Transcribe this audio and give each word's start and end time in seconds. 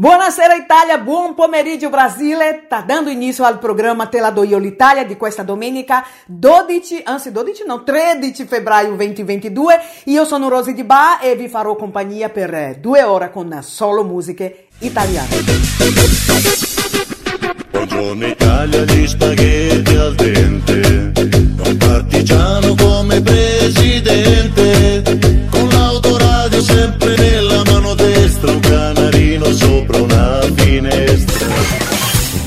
Buonasera 0.00 0.54
Italia, 0.54 0.98
buon 0.98 1.34
pomeriggio 1.34 1.90
Brasile. 1.90 2.62
Sta 2.66 2.84
dando 2.86 3.10
inizio 3.10 3.42
al 3.42 3.58
programma 3.58 4.06
Te 4.06 4.20
la 4.20 4.30
do 4.30 4.44
io 4.44 4.56
l'Italia 4.56 5.04
di 5.04 5.16
questa 5.16 5.42
domenica 5.42 6.06
12, 6.24 7.00
anzi 7.02 7.32
12 7.32 7.64
no, 7.66 7.82
13 7.82 8.44
febbraio 8.44 8.94
2022. 8.94 9.80
Io 10.04 10.24
sono 10.24 10.48
Rosy 10.48 10.72
Di 10.72 10.84
Ba 10.84 11.18
e 11.18 11.34
vi 11.34 11.48
farò 11.48 11.74
compagnia 11.74 12.28
per 12.28 12.54
eh, 12.54 12.78
due 12.80 13.02
ore 13.02 13.32
con 13.32 13.58
solo 13.62 14.04
musiche 14.04 14.68
italiane. 14.78 15.34
Buongiorno 17.72 18.24
Italia, 18.24 18.84
gli 18.84 19.04
spaghetti 19.04 19.94
al 19.96 20.14
dente, 20.14 21.12
un 21.64 21.76
partigiano 21.76 22.72
come 22.76 23.20
presidente, 23.20 25.02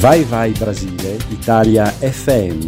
Vai 0.01 0.23
vai 0.23 0.49
Brasile, 0.49 1.15
Italia 1.29 1.85
FM, 1.85 2.67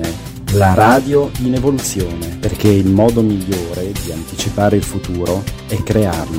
la 0.51 0.75
radio 0.75 1.31
in 1.39 1.55
evoluzione, 1.55 2.37
perché 2.39 2.67
il 2.67 2.85
modo 2.85 3.23
migliore 3.23 3.91
di 3.91 4.11
anticipare 4.11 4.75
il 4.75 4.83
futuro 4.83 5.43
è 5.67 5.81
crearlo. 5.81 6.37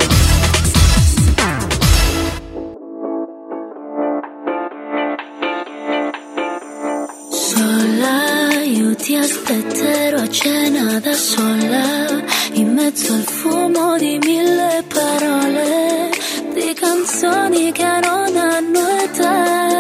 Sola, 7.29 8.63
io 8.63 8.95
ti 8.95 9.17
aspetterò 9.17 10.19
a 10.19 10.31
cena 10.31 11.01
da 11.01 11.13
sola, 11.13 12.23
in 12.53 12.73
mezzo 12.73 13.15
al 13.15 13.25
fumo 13.25 13.99
di 13.99 14.17
mille 14.23 14.85
parole, 14.87 16.11
di 16.55 16.73
canzoni 16.73 17.73
che 17.73 17.83
non 17.83 18.37
hanno 18.37 18.89
età. 19.03 19.74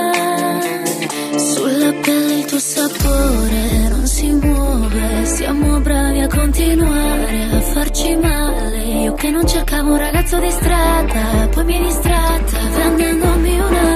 Sapore 3.14 3.88
non 3.88 4.06
si 4.06 4.32
muove, 4.32 5.24
siamo 5.24 5.80
bravi 5.80 6.20
a 6.20 6.28
continuare 6.28 7.42
a 7.52 7.60
farci 7.60 8.16
male. 8.16 8.78
Io 8.78 9.14
che 9.14 9.30
non 9.30 9.46
cercavo 9.46 9.92
un 9.92 9.98
ragazzo 9.98 10.38
di 10.40 10.50
strada, 10.50 11.48
poi 11.50 11.64
mi 11.64 11.78
distratta, 11.78 12.58
vendendomi 12.76 13.58
un'altra 13.58 13.93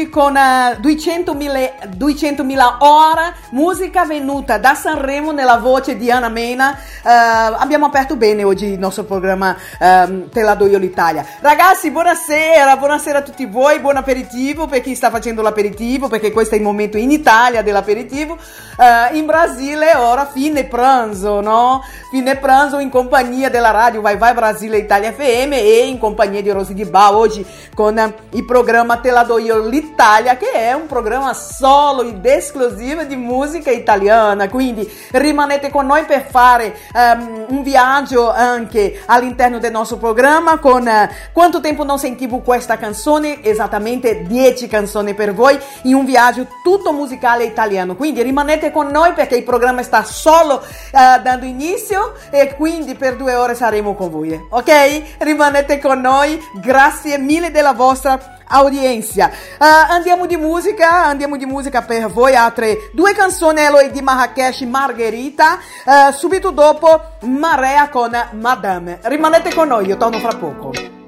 oggi 0.00 0.08
con 0.08 0.36
eh, 0.36 0.78
200.000 0.80 1.96
200.000 1.96 2.76
ore, 2.78 3.34
musica 3.50 4.04
venuta 4.04 4.58
da 4.58 4.74
Sanremo 4.74 5.32
nella 5.32 5.58
voce 5.58 5.96
di 5.96 6.10
Anna 6.10 6.28
Mena. 6.28 6.78
Eh, 6.78 7.10
abbiamo 7.10 7.86
aperto 7.86 8.16
bene 8.16 8.44
oggi 8.44 8.66
il 8.66 8.78
nostro 8.78 9.04
programma 9.04 9.56
ehm, 9.78 10.30
Te 10.30 10.42
la 10.42 10.54
do 10.54 10.66
io 10.66 10.78
l'Italia. 10.78 11.24
Ragazzi, 11.40 11.90
buonasera, 11.90 12.76
buonasera 12.76 13.18
a 13.18 13.22
tutti 13.22 13.44
voi, 13.46 13.80
buon 13.80 13.96
aperitivo 13.96 14.66
per 14.66 14.80
chi 14.80 14.94
sta 14.94 15.10
facendo 15.10 15.42
l'aperitivo, 15.42 16.08
perché 16.08 16.32
questo 16.32 16.54
è 16.54 16.58
il 16.58 16.64
momento 16.64 16.96
in 16.96 17.10
Italia 17.10 17.62
dell'aperitivo. 17.62 18.38
Eh, 18.80 19.18
in 19.18 19.26
Brasile 19.26 19.94
ora 19.94 20.24
fine 20.24 20.64
pranzo, 20.64 21.42
no? 21.42 21.84
Fine 22.10 22.36
pranzo 22.36 22.78
in 22.78 22.88
compagnia 22.88 23.50
della 23.50 23.72
radio 23.72 24.00
Vai 24.00 24.16
Vai 24.16 24.32
Brasile 24.32 24.78
Italia 24.78 25.12
FM 25.12 25.52
e 25.52 25.86
in 25.86 25.98
compagnia 25.98 26.40
di 26.40 26.50
Rosy 26.50 26.72
Di 26.72 26.86
Ba 26.86 27.14
oggi 27.14 27.44
con 27.74 27.98
eh, 27.98 28.14
il 28.30 28.44
programma 28.46 28.96
Te 28.96 29.10
la 29.10 29.22
do 29.24 29.36
io 29.36 29.68
l'Italia 29.68 30.38
che 30.38 30.50
è 30.52 30.72
un 30.72 30.86
programma 30.86 31.34
solo 31.34 32.00
ed 32.04 32.24
esclusivo 32.24 33.04
di 33.04 33.16
musica 33.16 33.70
italiana. 33.70 34.48
Quindi 34.48 34.90
rimanete 35.10 35.68
con 35.68 35.84
noi 35.84 36.06
per 36.06 36.24
fare 36.26 36.74
ehm, 36.94 37.48
un 37.48 37.62
viaggio 37.62 38.32
anche 38.32 39.02
all'interno 39.04 39.58
del 39.58 39.72
nostro 39.72 39.98
programma 39.98 40.56
con 40.56 40.88
eh, 40.88 41.10
quanto 41.34 41.60
tempo 41.60 41.84
non 41.84 41.98
sentivo 41.98 42.38
questa 42.38 42.78
canzone? 42.78 43.44
Esattamente 43.44 44.22
10 44.22 44.68
canzoni 44.68 45.12
per 45.12 45.34
voi 45.34 45.58
in 45.82 45.96
un 45.96 46.06
viaggio 46.06 46.46
tutto 46.62 46.94
musicale 46.94 47.44
italiano. 47.44 47.94
Quindi 47.94 48.22
rimanete 48.22 48.68
con 48.70 48.88
noi 48.88 49.12
perché 49.12 49.36
il 49.36 49.44
programma 49.44 49.82
sta 49.82 50.04
solo 50.04 50.62
eh, 50.62 51.20
dando 51.22 51.44
inizio 51.44 52.14
e 52.30 52.54
quindi 52.54 52.94
per 52.94 53.16
due 53.16 53.34
ore 53.34 53.54
saremo 53.54 53.94
con 53.94 54.10
voi 54.10 54.38
ok 54.48 55.02
rimanete 55.18 55.78
con 55.78 56.00
noi 56.00 56.40
grazie 56.60 57.18
mille 57.18 57.50
della 57.50 57.72
vostra 57.72 58.38
audiência. 58.50 59.30
Ah, 59.58 59.88
andiamo 59.88 60.26
di 60.26 60.36
musica, 60.36 61.04
andiamo 61.04 61.36
di 61.36 61.46
musica 61.46 61.82
per 61.82 62.08
voi 62.08 62.34
altre 62.34 62.90
due 62.92 63.14
canzoni 63.14 63.60
Eloy 63.60 63.90
di 63.90 64.02
Marrakesh 64.02 64.62
Margherita, 64.62 65.58
ah, 65.84 66.12
subito 66.12 66.50
dopo 66.50 67.00
Marea 67.22 67.88
con 67.88 68.10
Madame. 68.32 68.98
Rimanete 69.02 69.54
con 69.54 69.68
noi, 69.68 69.86
io 69.86 69.96
torno 69.96 70.18
fra 70.18 70.36
poco. 70.36 70.99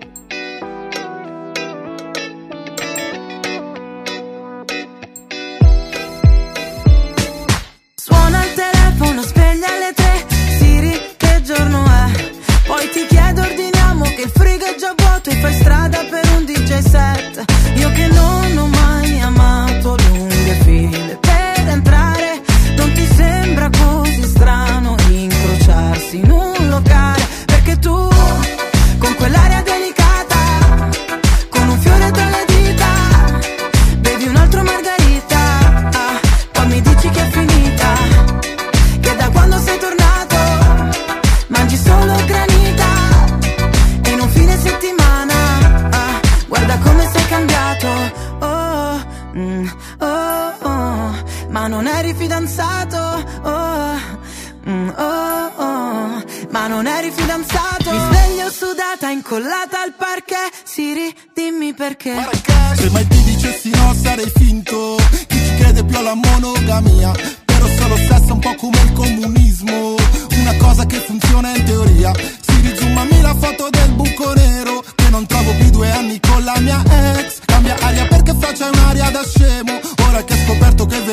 tu 15.22 15.30
fai 15.40 15.54
strada 15.54 16.04
per 16.10 16.28
un 16.36 16.44
DJ 16.44 16.78
set. 16.80 17.44
Io 17.76 17.90
che 17.92 18.11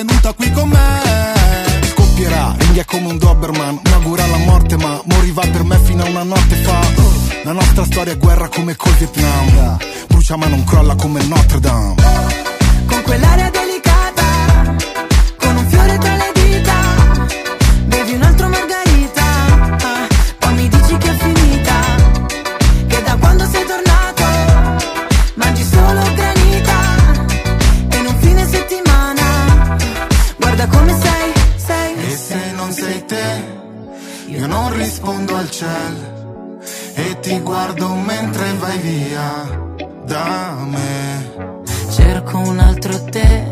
venuta 0.03 0.33
qui 0.33 0.49
con 0.51 0.69
me. 0.69 1.01
Scoppierà, 1.91 2.55
ringhia 2.57 2.85
come 2.85 3.07
un 3.07 3.17
Doberman 3.17 3.79
Mi 3.83 3.91
augura 3.91 4.25
la 4.27 4.37
morte 4.37 4.77
ma 4.77 5.01
moriva 5.05 5.41
per 5.41 5.63
me 5.63 5.77
fino 5.79 6.03
a 6.03 6.09
una 6.09 6.23
notte 6.23 6.55
fa. 6.55 6.79
La 7.43 7.51
nostra 7.51 7.83
storia 7.85 8.13
è 8.13 8.17
guerra 8.17 8.47
come 8.47 8.75
col 8.75 8.93
Vietnam. 8.93 9.77
Brucia 10.07 10.37
ma 10.37 10.47
non 10.47 10.63
crolla 10.63 10.95
come 10.95 11.21
Notre 11.23 11.59
Dame. 11.59 11.95
Con 12.85 13.01
quell'area 13.03 13.49
delicata 13.49 13.88
rispondo 34.99 35.35
al 35.37 35.49
cielo 35.49 36.59
e 36.93 37.19
ti 37.21 37.39
guardo 37.39 37.87
mentre 37.93 38.53
vai 38.55 38.77
via 38.79 39.47
da 40.03 40.57
me. 40.65 41.31
Cerco 41.89 42.37
un 42.39 42.59
altro 42.59 43.01
te 43.05 43.48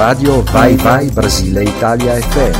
Radio 0.00 0.42
Vai 0.44 0.76
Vai 0.76 1.10
Brasile 1.10 1.62
Italia 1.62 2.14
FM. 2.14 2.58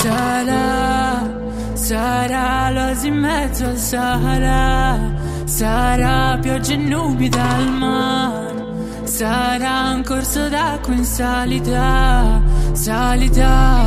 Sarà, 0.00 1.30
sarà 1.74 2.70
l'osi 2.70 3.08
in 3.08 3.18
mezzo 3.18 3.66
al 3.66 3.76
Sahara, 3.76 4.98
sarà 5.44 6.38
pioggia 6.40 6.72
e 6.72 6.76
nubi 6.78 7.28
dal 7.28 7.68
mare, 7.68 8.64
sarà 9.04 9.92
un 9.94 10.02
corso 10.02 10.48
d'acqua 10.48 10.94
in 10.94 11.04
salita, 11.04 12.40
salita. 12.72 13.84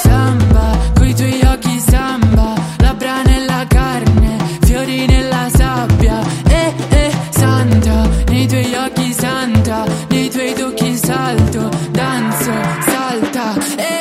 Samba, 0.00 0.78
coi 0.94 1.12
tuoi 1.12 1.40
occhi 1.42 1.80
samba, 1.80 2.54
labbra 2.78 3.22
nella 3.22 3.64
carne, 3.66 4.36
fiori 4.60 5.06
nella 5.06 5.48
sabbia, 5.52 6.20
eh 6.46 6.72
eh, 6.90 7.12
santa, 7.30 8.08
nei 8.28 8.46
tuoi 8.46 8.74
occhi 8.74 8.89
in 10.90 10.96
salto, 10.96 11.68
danzo, 11.92 12.52
salta. 12.80 13.54
E 13.76 13.99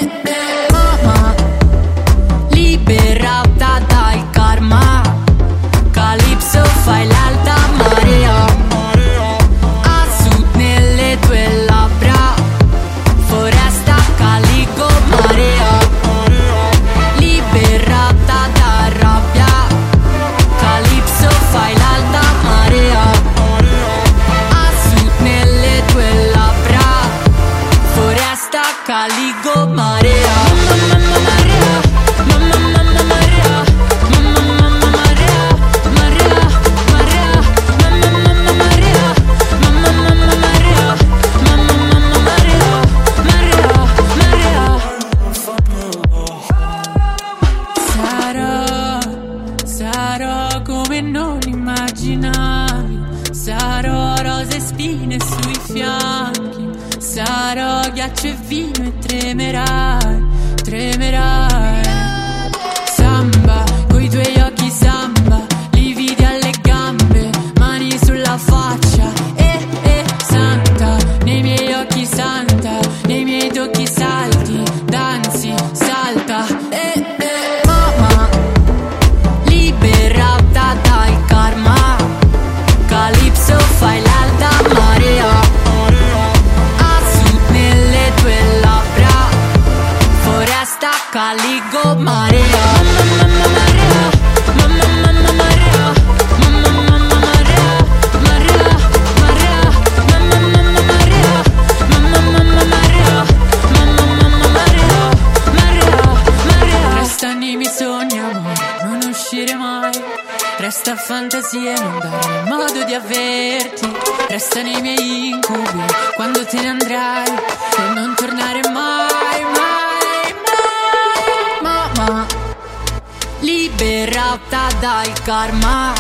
Berratta 123.80 124.68
dal 124.82 125.10
karma. 125.24 125.94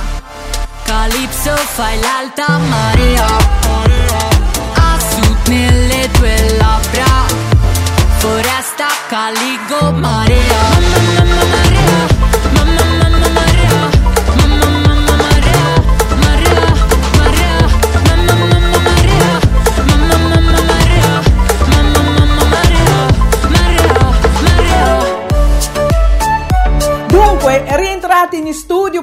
Calipso 0.83 1.55
fai 1.55 1.97
l'alta 1.97 2.57
marea. 2.57 3.25
A 4.73 4.99
sud 4.99 5.47
nelle 5.47 6.09
tue 6.11 6.57
labbra. 6.57 7.25
Foresta 8.17 8.87
caligo 9.07 9.91
marea. 9.93 11.18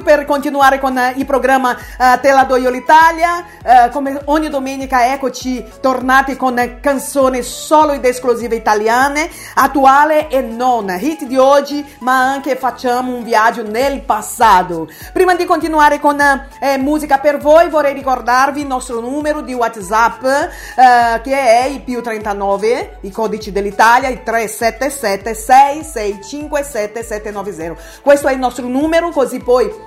Per 0.01 0.25
continuare 0.25 0.79
con 0.79 0.97
eh, 0.97 1.13
il 1.17 1.25
programma 1.25 1.75
eh, 1.75 2.19
Te 2.21 2.31
la 2.31 2.45
l'Italia. 2.69 3.45
Eh, 3.63 3.89
come 3.89 4.19
ogni 4.25 4.49
domenica, 4.49 5.13
eccoci 5.13 5.63
tornati 5.81 6.35
con 6.35 6.77
canzoni 6.81 7.41
solo 7.41 7.91
ed 7.91 8.05
esclusive 8.05 8.55
italiane, 8.55 9.29
attuale 9.55 10.27
e 10.29 10.41
non, 10.41 10.89
hit 10.99 11.25
di 11.25 11.37
oggi, 11.37 11.85
ma 11.99 12.17
anche 12.17 12.55
facciamo 12.55 13.13
un 13.13 13.23
viaggio 13.23 13.63
nel 13.63 14.01
passato. 14.01 14.87
Prima 15.13 15.35
di 15.35 15.45
continuare 15.45 15.99
con 15.99 16.19
eh, 16.19 16.77
musica 16.77 17.19
per 17.19 17.37
voi, 17.37 17.69
vorrei 17.69 17.93
ricordarvi 17.93 18.61
il 18.61 18.67
nostro 18.67 18.99
numero 18.99 19.41
di 19.41 19.53
WhatsApp, 19.53 20.23
eh, 20.23 21.21
che 21.21 21.35
è 21.35 21.65
il 21.65 21.81
più 21.81 22.01
39, 22.01 22.97
i 23.01 23.11
codici 23.11 23.51
dell'Italia, 23.51 24.09
il 24.09 24.23
377 24.23 25.33
6657 25.33 27.03
790. 27.03 27.81
Questo 28.01 28.27
è 28.27 28.33
il 28.33 28.39
nostro 28.39 28.67
numero, 28.67 29.09
così 29.09 29.39
poi 29.39 29.86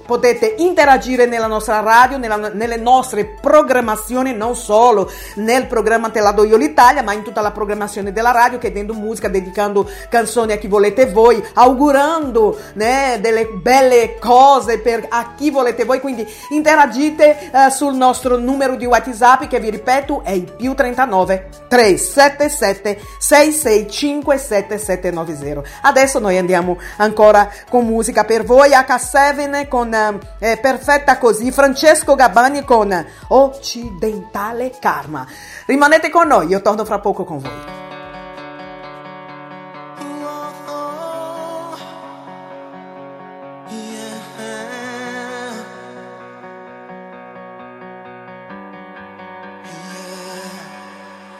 potete 0.05 0.55
interagire 0.57 1.25
nella 1.25 1.47
nostra 1.47 1.79
radio, 1.79 2.17
nella- 2.17 2.49
nelle 2.53 2.77
nostre 2.77 3.25
programmazioni, 3.25 4.33
non 4.33 4.55
solo 4.55 5.09
nel 5.35 5.67
programma 5.67 6.09
Te 6.09 6.19
la 6.19 6.31
do 6.31 6.43
io 6.43 6.57
l'Italia, 6.57 7.03
ma 7.03 7.13
in 7.13 7.23
tutta 7.23 7.41
la 7.41 7.51
programmazione 7.51 8.11
della 8.11 8.31
radio, 8.31 8.57
chiedendo 8.57 8.93
musica, 8.93 9.27
dedicando 9.27 9.89
canzoni 10.09 10.51
a 10.51 10.57
chi 10.57 10.67
volete 10.67 11.05
voi, 11.07 11.43
augurando 11.53 12.57
né, 12.73 13.19
delle 13.21 13.45
belle 13.45 14.17
cose 14.19 14.79
per 14.79 15.05
a 15.09 15.33
chi 15.35 15.51
volete 15.51 15.85
voi. 15.85 15.99
Quindi 15.99 16.27
interagite 16.49 17.51
eh, 17.51 17.69
sul 17.71 17.95
nostro 17.95 18.37
numero 18.37 18.75
di 18.75 18.85
WhatsApp, 18.85 19.43
che 19.43 19.59
vi 19.59 19.69
ripeto 19.69 20.23
è 20.23 20.31
il 20.31 20.51
più 20.51 20.73
39 20.73 21.49
377 21.67 22.99
6657 23.17 24.77
790. 24.77 25.61
Adesso 25.81 26.19
noi 26.19 26.37
andiamo 26.37 26.77
ancora 26.97 27.49
con 27.69 27.85
musica 27.85 28.23
per 28.23 28.43
voi, 28.43 28.69
H7 28.71 29.67
con 29.67 29.90
eh, 29.93 30.57
Perfetta 30.57 31.17
Così, 31.17 31.51
Francesco 31.51 32.15
Gabbani 32.15 32.63
con 32.63 33.05
Occidentale 33.29 34.71
Karma. 34.79 35.25
Rimanete 35.65 36.09
con 36.09 36.27
noi, 36.27 36.47
io 36.47 36.61
torno 36.61 36.85
fra 36.85 36.99
poco 36.99 37.23
con 37.23 37.39
voi. 37.39 37.79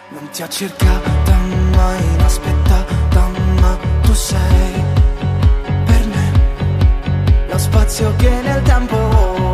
Non 0.10 0.30
ti 0.30 0.42
ha 0.42 0.50
cercata 0.50 1.36
mai 1.76 2.04
inaspettata, 2.14 3.28
ma 3.60 3.78
tu 4.02 4.14
sei 4.14 4.91
spazio 7.62 8.16
che 8.16 8.42
nel 8.42 8.62
tempo 8.64 9.51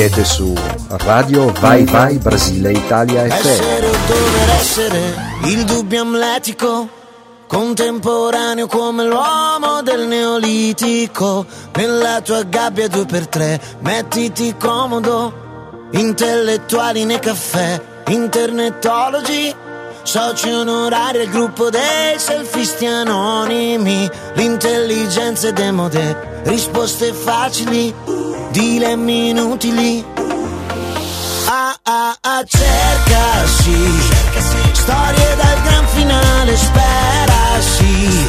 Siete 0.00 0.24
su 0.24 0.54
Radio 0.86 1.52
Vai 1.60 1.84
Vai 1.84 2.16
Brasile 2.16 2.72
Italia 2.72 3.24
Essere 3.24 3.62
FM. 3.62 3.84
o 3.84 3.90
dover 4.06 4.48
essere 4.58 5.14
il 5.44 5.64
dubbio 5.66 6.00
amletico, 6.00 6.88
contemporaneo 7.46 8.66
come 8.66 9.04
l'uomo 9.04 9.82
del 9.82 10.06
neolitico. 10.06 11.44
Nella 11.74 12.22
tua 12.22 12.44
gabbia 12.44 12.88
due 12.88 13.04
per 13.04 13.26
tre, 13.26 13.60
mettiti 13.80 14.54
comodo, 14.58 15.88
intellettuali 15.90 17.04
nei 17.04 17.18
caffè, 17.18 17.82
internetologi. 18.06 19.54
Soci 20.02 20.50
onorari 20.50 21.20
al 21.20 21.28
gruppo 21.28 21.70
dei 21.70 22.18
selfisti 22.18 22.86
anonimi, 22.86 24.10
l'intelligenza 24.34 25.48
è 25.48 25.52
demode, 25.52 26.42
risposte 26.44 27.12
facili, 27.12 27.94
dilemmi 28.50 29.28
inutili. 29.28 30.04
Ah 31.46 31.76
ah 31.82 32.16
ah 32.20 32.44
cerca 32.44 33.46
sì 33.46 34.00
Storie 34.72 35.36
dal 35.36 35.62
gran 35.62 35.86
finale 35.88 36.56
spera 36.56 37.60
sì 37.60 38.24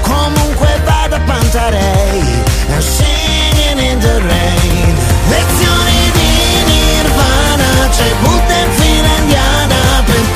Comunque 0.00 0.80
vada 0.84 1.20
Pantarei 1.26 2.20
I'm 2.68 2.80
singing 2.80 3.80
in 3.80 3.98
the 3.98 4.20
rain. 4.20 4.94
Lezioni 5.28 6.10
di 6.12 6.72
Nirvana 6.72 7.88
C'è 7.90 8.14
Buddha 8.22 8.56
in 8.56 8.68
Per 8.68 9.27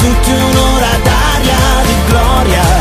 tutti 0.03 0.31
un'ora 0.33 0.99
d'aria 1.05 1.61
di 1.87 1.97
gloria 2.09 2.72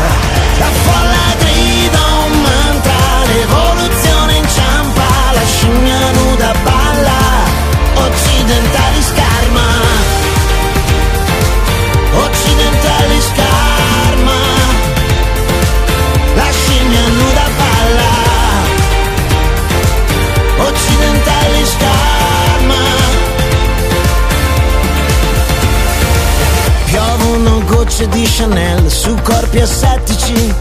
tracce 28.02 28.08
di 28.08 28.24
Chanel 28.24 28.90
su 28.90 29.14
corpi 29.22 29.60
assettici. 29.60 30.54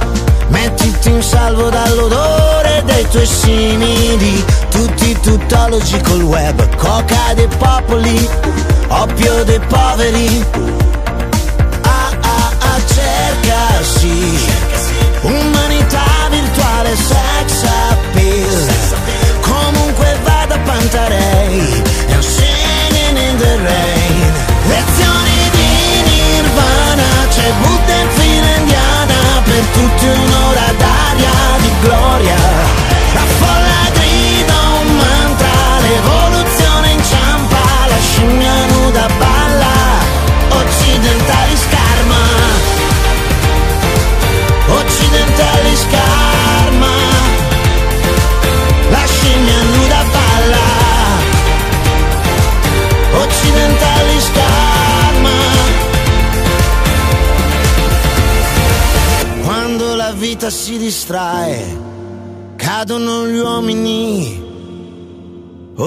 Mettiti 0.49 1.09
in 1.09 1.21
salvo 1.21 1.69
dall'odore 1.69 2.83
dei 2.85 3.07
tuoi 3.09 3.25
simili. 3.25 4.43
Tutti 4.69 5.17
tuttologi 5.21 5.99
col 6.01 6.21
web, 6.23 6.75
coca 6.75 7.33
dei 7.35 7.47
popoli, 7.57 8.29
oppio 8.87 9.43
dei 9.43 9.59
poveri. 9.59 10.45
Ah 11.83 12.11
ah 12.21 12.51
ah, 12.59 12.81
cercasi. 12.85 14.49
Umanità 15.21 16.27
virtuale, 16.29 16.95
sex 16.95 17.63
appeal. 17.63 18.67
Comunque 19.41 20.17
vada 20.23 20.57
Pantarei. 20.59 21.83
I'm 22.09 22.21
singing 22.21 23.17
in 23.17 23.37
the 23.37 23.57
rain. 23.63 24.00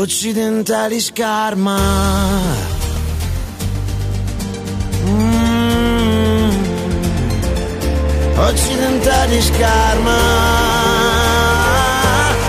Occidentali 0.05 1.01
scarma. 1.01 1.79
Mm. 5.07 6.51
occidentali 8.37 9.41
scarma. 9.41 10.17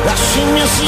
La 0.04 0.16
scimmia 0.16 0.66
si 0.66 0.84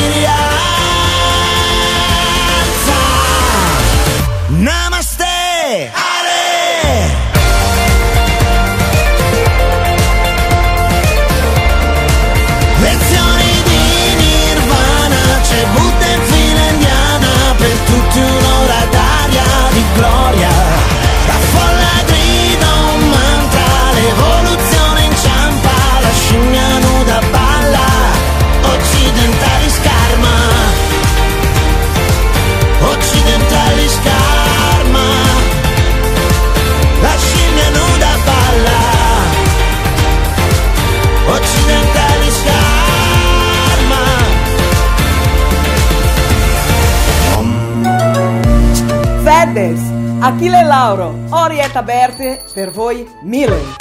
Achille 50.28 50.62
Lauro, 50.62 51.14
Orietta 51.30 51.82
Berti, 51.82 52.38
per 52.54 52.70
voi 52.70 53.08
Mille. 53.22 53.77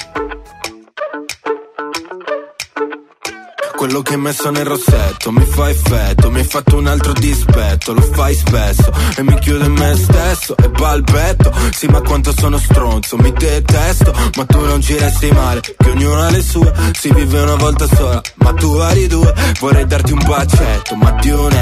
Quello 3.77 4.01
che 4.01 4.15
hai 4.15 4.19
messo 4.19 4.51
nel 4.51 4.65
rossetto. 4.65 5.31
Mi 5.31 5.45
fa 5.45 5.69
effetto 5.69 6.31
Mi 6.31 6.39
hai 6.39 6.45
fatto 6.45 6.77
un 6.77 6.87
altro 6.87 7.13
dispetto, 7.13 7.93
lo 7.93 8.01
fai 8.01 8.35
spesso 8.35 8.91
E 9.17 9.23
mi 9.23 9.39
chiudo 9.39 9.65
in 9.65 9.73
me 9.73 9.95
stesso. 9.95 10.57
E 10.57 10.69
balbetto 10.71 11.53
Sì 11.73 11.87
ma 11.87 12.01
quanto 12.01 12.33
sono 12.37 12.59
stronzo, 12.59 13.17
mi 13.19 13.33
detesto 13.33 14.13
Ma 14.37 14.45
tu 14.47 14.65
non 14.65 14.81
ci 14.81 14.97
resti 14.97 15.31
male, 15.31 15.61
che 15.61 15.91
ognuno 15.91 16.23
ha 16.23 16.31
le 16.31 16.43
sue 16.43 16.73
Si 16.93 17.13
vive 17.13 17.41
una 17.41 17.57
volta 17.57 17.87
sola, 17.87 18.21
ma 18.37 18.53
tu 18.55 18.77
vari 18.77 19.07
due 19.07 19.35
Vorrei 19.61 19.87
darti 19.87 20.13
un 20.13 20.23
bacetto, 20.25 20.95
ma 20.97 21.11
di 21.21 21.31
un 21.31 21.55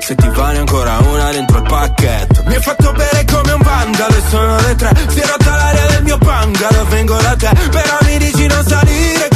Se 0.00 0.14
ti 0.14 0.28
vale 0.28 0.58
ancora 0.58 0.98
una 0.98 1.30
dentro 1.30 1.58
il 1.58 1.62
pacchetto. 1.62 2.42
Mi 2.46 2.54
hai 2.54 2.62
fatto 2.62 2.92
bere 2.92 3.24
come 3.24 3.52
un 3.52 3.60
vandalo 3.62 4.14
e 4.14 4.22
sono 4.28 4.60
le 4.60 4.74
tre. 4.74 4.90
Si 5.08 5.18
è 5.18 5.26
rotta 5.26 5.56
l'aria 5.56 5.86
del 5.86 6.02
mio 6.02 6.18
bungalow, 6.18 6.86
vengo 6.88 7.16
da 7.16 7.36
te. 7.36 7.50
Però 7.70 7.98
mi 8.02 8.18
dici 8.18 8.46
non 8.46 8.64
salire, 8.64 9.28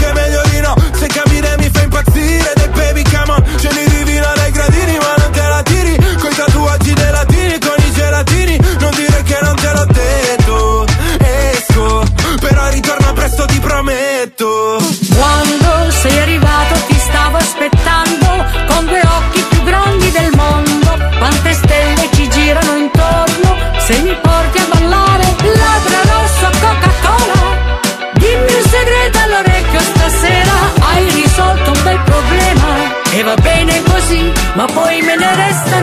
prometto 14.36 14.78
Quando 15.14 15.90
sei 15.90 16.18
arrivato 16.18 16.74
ti 16.86 16.98
stavo 16.98 17.36
aspettando 17.38 18.44
con 18.66 18.84
due 18.86 19.00
occhi 19.00 19.42
più 19.48 19.62
grandi 19.62 20.10
del 20.10 20.30
mondo. 20.36 20.98
Quante 21.18 21.52
stelle 21.54 22.08
ci 22.12 22.28
girano 22.28 22.76
intorno 22.76 23.56
se 23.78 23.98
mi 24.02 24.14
porti 24.20 24.58
a 24.58 24.66
ballare. 24.72 25.24
Labbra 25.42 26.00
rosso 26.12 26.50
Coca-Cola. 26.60 27.80
Dimmi 28.12 28.52
un 28.52 28.68
segreto 28.68 29.18
all'orecchio 29.18 29.80
stasera. 29.80 30.52
Hai 30.80 31.10
risolto 31.10 31.70
un 31.72 31.82
bel 31.82 32.00
problema 32.04 32.94
e 33.12 33.22
va 33.22 33.34
bene 33.36 33.82
così, 33.82 34.32
ma 34.54 34.66
poi 34.66 35.00
me 35.00 35.16
ne 35.16 35.34
restano 35.34 35.75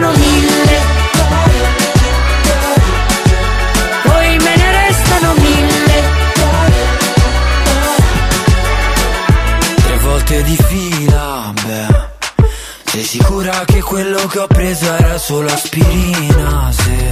solo 15.25 15.47
aspirina 15.47 16.69
Se 16.71 17.09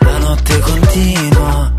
la 0.00 0.18
notte 0.18 0.58
continua. 0.58 1.72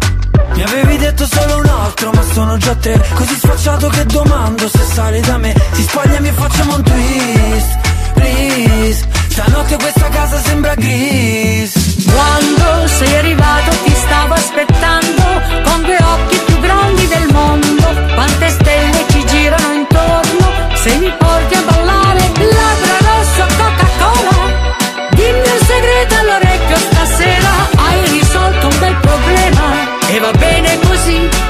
Mi 0.56 0.64
avevi 0.64 0.98
detto 0.98 1.28
solo 1.28 1.58
un 1.58 1.66
altro 1.66 2.12
ma 2.12 2.24
sono 2.34 2.58
già 2.58 2.74
tre 2.76 3.00
Così 3.14 3.36
sfacciato 3.36 3.88
che 3.90 4.06
domando 4.06 4.68
se 4.68 4.84
sale 4.94 5.20
da 5.20 5.38
me. 5.38 5.54
Si 5.74 5.84
spoglia 5.84 6.18
e 6.18 6.32
facciamo 6.32 6.76
un 6.76 6.84
twist 6.84 7.78
Please. 8.14 9.08
Stanotte 9.28 9.76
questa 9.76 10.10
casa 10.10 10.40
sembra 10.40 10.74
gris. 10.76 12.06
Quando 12.06 12.88
sei 12.88 13.16
arrivato 13.18 13.70
ti 13.84 13.94
stavo 13.94 14.34
aspettando 14.34 15.24
con 15.66 15.82
due 15.84 15.98
occhi 16.02 16.38
più 16.46 16.60
grandi 16.62 17.08
del 17.08 17.28
mondo. 17.32 17.86
Quante 18.16 18.50
stelle 18.50 19.06
ci 19.10 19.26
girano 19.26 19.74
intorno 19.74 20.52
se 20.76 20.98
mi 20.98 21.14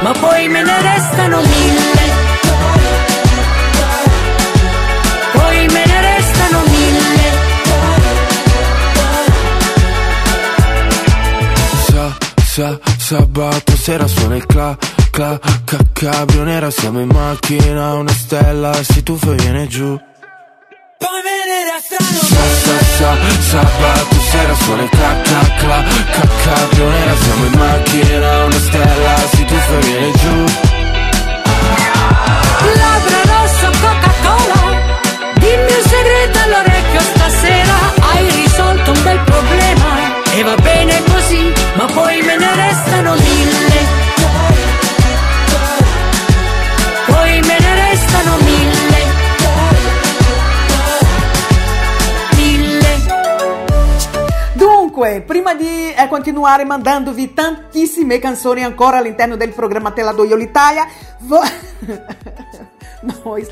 ma 0.05 0.11
poi 0.11 0.47
me 0.49 0.61
ne 0.61 0.81
restano 0.83 1.41
mille. 1.41 2.03
Poi 5.33 5.67
me 5.73 5.83
ne 5.91 6.01
restano 6.09 6.59
mille. 6.75 7.23
Sa, 11.87 12.17
sa, 12.53 12.79
sabato 12.97 13.75
sera 13.75 14.05
suona 14.05 14.35
il 14.35 14.45
cla, 14.45 14.77
cla, 15.09 15.39
ca, 15.63 15.77
cabrio 15.91 16.43
nera 16.43 16.69
Siamo 16.69 16.99
in 16.99 17.09
macchina, 17.11 17.95
una 17.95 18.13
stella, 18.13 18.73
si 18.83 19.01
tuffa 19.01 19.31
e 19.31 19.35
viene 19.35 19.67
giù 19.67 19.99
Poi 20.97 21.19
me 21.25 21.35
ne 21.49 21.59
restano 21.71 22.05
Sa, 22.31 22.43
sa, 22.65 22.79
sa, 22.97 23.15
sabato 23.49 24.15
sera 24.31 24.55
suona 24.55 24.83
il 24.83 24.89
cla, 24.89 25.21
cla, 25.21 25.53
cla, 25.57 25.83
ca, 26.11 26.27
cabrio 26.43 26.89
nera 26.89 27.15
Siamo 27.15 27.45
in 27.45 27.53
macchina, 27.57 28.45
una 28.45 28.59
stella, 28.59 29.34
prima 55.21 55.53
di 55.53 55.93
eh, 55.93 56.07
continuare 56.07 56.65
mandandovi 56.65 57.33
tantissime 57.33 58.19
canzoni 58.19 58.63
ancora 58.63 58.97
all'interno 58.97 59.35
del 59.35 59.53
programma 59.53 59.91
Te 59.91 60.01
la 60.01 60.11
do 60.11 60.23
io 60.23 60.35
l'Italia, 60.35 60.87
vo- 61.19 61.41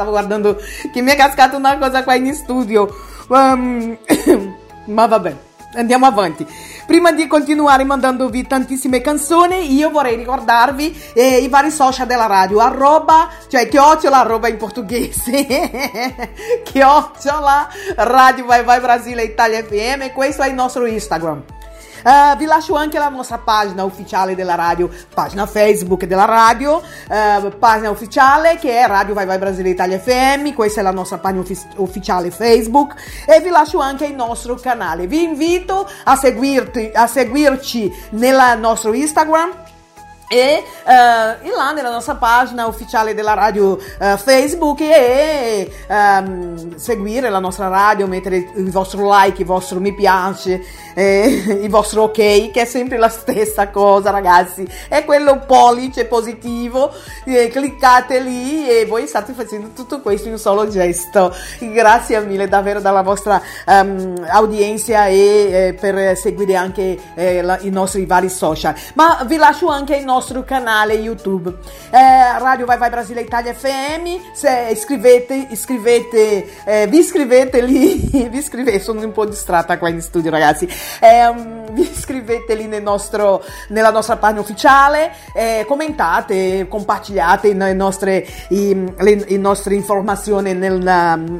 guardando 0.09 0.59
che 0.91 1.01
mi 1.01 1.11
è 1.11 1.15
cascata 1.15 1.57
una 1.57 1.77
cosa 1.77 2.03
qua 2.03 2.15
in 2.15 2.33
studio, 2.33 2.89
um, 3.27 3.97
ma 4.85 5.05
vabbè, 5.05 5.35
andiamo 5.73 6.05
avanti. 6.05 6.45
Prima 6.85 7.11
di 7.11 7.27
continuare 7.27 7.83
mandandovi 7.83 8.45
tantissime 8.45 9.01
canzoni, 9.01 9.73
io 9.73 9.89
vorrei 9.89 10.15
ricordarvi 10.15 11.11
eh, 11.13 11.37
i 11.37 11.47
vari 11.47 11.71
social 11.71 12.07
della 12.07 12.25
radio, 12.25 12.59
arroba, 12.59 13.29
cioè 13.47 13.67
chiocciola, 13.67 14.19
arroba 14.19 14.47
in 14.49 14.57
portoghese, 14.57 16.29
chiocciola, 16.63 17.69
radio 17.95 18.45
vai 18.45 18.63
vai 18.63 18.79
Brasile 18.79 19.23
Italia 19.23 19.63
FM, 19.63 20.11
questo 20.13 20.41
è 20.41 20.49
il 20.49 20.55
nostro 20.55 20.85
Instagram. 20.85 21.43
Uh, 22.03 22.37
vi 22.37 22.45
lascio 22.45 22.75
anche 22.75 22.99
la 22.99 23.09
nostra 23.09 23.37
pagina 23.37 23.83
ufficiale 23.83 24.35
della 24.35 24.55
radio, 24.55 24.89
pagina 25.13 25.45
Facebook 25.45 26.05
della 26.05 26.25
radio, 26.25 26.81
uh, 27.09 27.57
pagina 27.57 27.89
ufficiale 27.89 28.57
che 28.57 28.79
è 28.79 28.87
Radio 28.87 29.13
Vai 29.13 29.25
Vai 29.25 29.37
Brasile 29.37 29.69
Italia 29.69 29.99
FM, 29.99 30.53
questa 30.53 30.81
è 30.81 30.83
la 30.83 30.91
nostra 30.91 31.17
pagina 31.17 31.41
uffi- 31.41 31.67
ufficiale 31.77 32.29
Facebook 32.29 32.95
e 33.25 33.39
vi 33.39 33.49
lascio 33.49 33.79
anche 33.79 34.05
il 34.05 34.15
nostro 34.15 34.55
canale. 34.55 35.07
Vi 35.07 35.23
invito 35.23 35.89
a, 36.03 36.15
seguirti, 36.15 36.91
a 36.93 37.07
seguirci 37.07 37.91
nel 38.11 38.59
nostro 38.59 38.93
Instagram 38.93 39.62
e 40.33 40.63
uh, 40.83 41.55
là 41.55 41.71
nella 41.75 41.91
nostra 41.91 42.15
pagina 42.15 42.65
ufficiale 42.65 43.13
della 43.13 43.35
radio 43.35 43.73
uh, 43.73 44.17
Facebook 44.17 44.81
e 44.81 45.71
um, 45.87 46.75
seguire 46.75 47.29
la 47.29 47.37
nostra 47.37 47.67
radio, 47.67 48.07
mettere 48.07 48.49
il 48.55 48.71
vostro 48.71 49.07
like, 49.07 49.41
il 49.41 49.47
vostro 49.47 49.79
mi 49.79 49.93
piace, 49.93 50.59
eh, 50.95 51.59
il 51.61 51.69
vostro 51.69 52.03
ok, 52.03 52.49
che 52.49 52.61
è 52.61 52.65
sempre 52.65 52.97
la 52.97 53.09
stessa 53.09 53.69
cosa 53.69 54.09
ragazzi, 54.09 54.67
è 54.89 55.05
quello 55.05 55.43
pollice 55.45 56.05
positivo, 56.05 56.91
eh, 57.25 57.49
cliccate 57.49 58.19
lì 58.19 58.67
e 58.67 58.87
voi 58.87 59.05
state 59.05 59.33
facendo 59.33 59.69
tutto 59.75 60.01
questo 60.01 60.29
in 60.29 60.33
un 60.33 60.39
solo 60.39 60.67
gesto. 60.67 61.31
Grazie 61.59 62.21
mille 62.21 62.47
davvero 62.47 62.79
dalla 62.79 63.03
vostra 63.03 63.39
um, 63.67 64.15
audienza 64.29 65.05
e 65.05 65.67
eh, 65.67 65.73
per 65.79 66.17
seguire 66.17 66.55
anche 66.55 66.97
eh, 67.13 67.43
la, 67.43 67.59
i 67.61 67.69
nostri 67.69 68.07
vari 68.07 68.29
social, 68.29 68.73
ma 68.95 69.23
vi 69.27 69.35
lascio 69.35 69.67
anche 69.67 69.95
il 69.95 70.03
nostro 70.03 70.21
nostro 70.23 70.43
canale 70.45 70.93
YouTube. 70.93 71.53
Eh, 71.89 72.39
Radio 72.39 72.65
Vai 72.65 72.77
Vai 72.77 72.89
Brasile 72.89 73.19
Italia 73.19 73.53
FM, 73.53 74.31
se 74.33 74.69
iscrivete, 74.71 75.47
iscrivete, 75.49 76.63
eh, 76.63 76.87
vi 76.87 76.99
iscrivete 76.99 77.59
lì, 77.59 77.95
vi 78.31 78.37
iscrivete, 78.37 78.79
sono 78.79 79.01
un 79.01 79.11
po' 79.11 79.25
distratta 79.25 79.77
qua 79.77 79.89
in 79.89 80.01
studio 80.01 80.31
ragazzi, 80.31 80.65
eh, 81.01 81.33
vi 81.71 81.81
iscrivete 81.81 82.55
lì 82.55 82.67
nel 82.67 82.81
nostro, 82.81 83.43
nella 83.67 83.89
nostra 83.89 84.15
pagina 84.15 84.39
ufficiale, 84.39 85.11
eh, 85.35 85.65
commentate, 85.67 86.67
compartilhate 86.69 87.53
le 87.53 87.73
nostre, 87.73 88.25
i, 88.49 88.93
le, 88.97 89.25
le 89.27 89.37
nostre 89.37 89.75
informazioni 89.75 90.53
nel, 90.53 90.77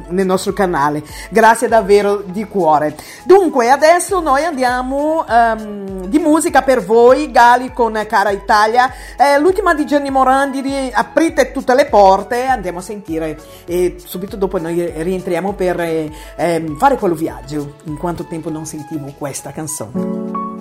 nel 0.08 0.26
nostro 0.26 0.52
canale. 0.52 1.02
Grazie 1.30 1.68
davvero 1.68 2.22
di 2.26 2.44
cuore. 2.44 2.94
Dunque, 3.24 3.70
adesso 3.70 4.20
noi 4.20 4.44
andiamo 4.44 5.24
um, 5.26 6.06
di 6.06 6.18
musica 6.18 6.60
per 6.60 6.84
voi, 6.84 7.30
Gali 7.30 7.72
con 7.72 7.98
Cara 8.06 8.30
Italia. 8.30 8.63
Eh, 8.72 9.38
l'ultima 9.38 9.74
di 9.74 9.84
Gianni 9.84 10.10
Morandi, 10.10 10.60
ri- 10.60 10.90
aprite 10.92 11.52
tutte 11.52 11.74
le 11.74 11.86
porte, 11.86 12.44
andiamo 12.44 12.78
a 12.78 12.82
sentire 12.82 13.38
e 13.66 13.96
subito 13.98 14.36
dopo 14.36 14.58
noi 14.58 14.90
rientriamo 15.02 15.52
per 15.52 15.80
eh, 15.80 16.10
ehm, 16.36 16.76
fare 16.78 16.96
quello 16.96 17.14
viaggio. 17.14 17.76
In 17.84 17.96
quanto 17.96 18.24
tempo 18.24 18.50
non 18.50 18.66
sentivo 18.66 19.12
questa 19.18 19.52
canzone. 19.52 20.52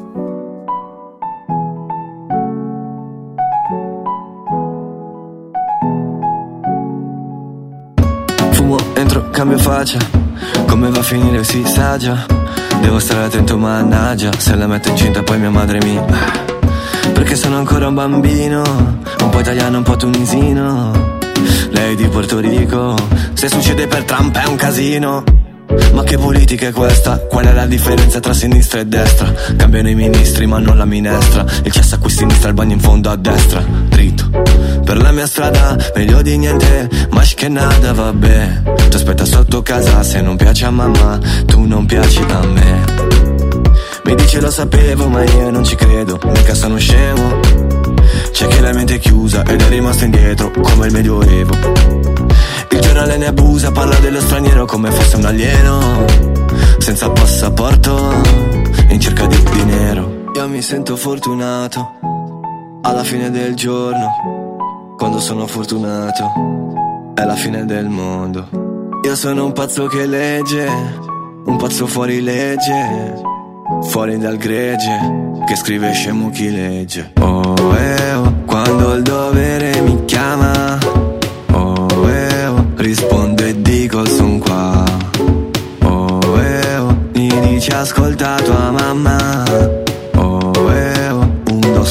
Fumo, 8.52 8.78
entro, 8.96 9.30
cambio 9.30 9.58
faccia 9.58 10.00
Come 10.68 10.89
va 10.89 11.00
a 11.00 11.04
finire 11.04 11.44
si 11.44 11.66
sa 11.66 11.98
già 11.98 12.26
Devo 12.82 13.00
stare 13.00 13.26
attento 13.26 13.58
mannaggia 13.58 14.32
Se 14.38 14.56
la 14.56 14.68
metto 14.68 14.89
incinta 14.89 15.24
poi 15.24 15.39
mia 15.39 15.50
madre 15.50 15.80
mi 15.84 16.53
Perché 17.34 17.48
sono 17.48 17.58
ancora 17.58 17.88
un 17.88 17.96
bambino 17.96 18.62
Un 19.22 19.30
po' 19.32 19.39
italiano, 19.39 19.78
un 19.78 19.84
po' 19.84 19.96
tunisino. 19.96 21.17
Lei 21.72 21.96
di 21.96 22.08
Porto 22.08 22.38
Rico 22.38 22.96
Se 23.34 23.50
succede 23.50 23.88
per 23.88 24.04
Trump 24.04 24.38
è 24.38 24.46
un 24.46 24.56
casino. 24.56 25.24
Ma 25.93 26.04
che 26.04 26.19
politica 26.19 26.67
è 26.67 26.72
questa? 26.72 27.17
Qual 27.17 27.46
è 27.46 27.52
la 27.52 27.65
differenza 27.65 28.19
tra 28.19 28.34
sinistra 28.34 28.82
e 28.82 28.86
destra? 28.86 29.34
Cambiano 29.58 29.89
i 29.89 29.96
ministri 29.96 30.46
ma 30.46 30.60
non 30.60 30.78
la 30.78 30.86
minestra. 30.86 31.43
Il 31.63 31.72
cesso 31.72 31.96
a 31.96 31.98
qui 31.98 32.12
sinistra, 32.12 32.50
il 32.50 32.54
bagno 32.54 32.74
in 32.74 32.80
fondo 32.80 33.10
a 33.10 33.15
destra. 33.15 33.63
Dritto. 33.89 34.30
Per 34.86 34.98
la 34.98 35.12
mia 35.12 35.26
strada, 35.26 35.76
meglio 35.96 36.22
di 36.22 36.38
niente. 36.38 36.88
Ma 37.10 37.24
che 37.24 37.48
nada, 37.48 37.93
vabbè. 37.93 38.62
Ti 38.89 38.96
aspetta 38.96 39.26
sotto 39.26 39.63
casa 39.63 40.04
se 40.04 40.22
non 40.22 40.36
piace 40.36 40.65
a 40.65 40.69
mamma 40.69 41.17
Tu 41.48 41.65
non 41.65 41.88
piaci 41.88 42.24
a 42.30 42.46
me 42.46 43.03
Mi 44.13 44.21
dice 44.21 44.39
lo 44.41 44.52
sapevo 44.52 45.08
ma 45.08 45.23
io 45.23 45.49
non 45.49 45.63
ci 45.63 45.76
credo 45.76 46.19
Mica 46.23 46.54
sono 46.54 46.78
scemo. 46.78 47.39
C'è 48.32 48.45
chi 48.45 48.60
la 48.60 48.71
mente 48.71 48.93
è 48.95 48.99
chiusa 48.99 49.41
ed 49.43 49.60
è 49.60 49.67
rimasto 49.69 50.04
indietro 50.04 50.52
Come 50.52 50.86
il 50.86 50.93
medioevo 50.93 51.52
il 52.69 52.80
giornale 52.80 53.17
ne 53.17 53.26
abusa, 53.26 53.71
parla 53.71 53.95
dello 53.97 54.19
straniero 54.19 54.65
come 54.65 54.91
fosse 54.91 55.15
un 55.15 55.26
alieno 55.26 56.06
Senza 56.78 57.10
passaporto, 57.10 58.21
in 58.89 58.99
cerca 58.99 59.26
di 59.26 59.43
dinero. 59.52 60.26
Io 60.36 60.47
mi 60.47 60.62
sento 60.62 60.95
fortunato 60.95 61.99
Alla 62.84 63.04
fine 63.04 63.32
del 63.32 63.56
giorno 63.56 64.95
Quando 64.95 65.19
sono 65.19 65.47
fortunato 65.47 67.12
È 67.15 67.23
la 67.23 67.36
fine 67.36 67.65
del 67.65 67.88
mondo. 67.89 68.47
Io 69.06 69.15
sono 69.15 69.45
un 69.45 69.54
pazzo 69.54 69.88
che 69.88 70.06
legge 70.06 70.67
Un 71.45 71.58
pazzo 71.58 71.88
fuori 71.88 72.21
legge 72.21 73.32
Fuori 73.89 74.17
dal 74.17 74.38
gregge 74.38 75.41
Che 75.46 75.56
scrive 75.56 75.91
scemo 75.93 76.30
chi 76.30 76.52
legge. 76.52 77.12
Oh, 77.19 77.76
eh, 77.78 78.13
oh 78.13 78.34
Quando 78.46 78.93
il 78.93 79.02
dovere 79.02 79.82
mi 79.82 80.06
chiama. 80.06 80.78
Oh, 81.52 82.10
eh, 82.10 82.46
oh 82.48 82.65
Rispondo 82.76 83.43
e 83.43 83.62
dico 83.62 84.06
son 84.06 84.39
qua 84.39 84.84
Oh, 85.84 86.19
eh, 86.41 86.78
oh 86.78 86.98
Mi 87.13 87.28
dici 87.41 87.69
ascolta 87.72 88.36
tua 88.43 88.72
mamma 88.72 89.43
Oh, 90.15 90.72
eh, 90.72 91.10
oh 91.10 91.32
Un, 91.50 91.60
due, 91.60 91.86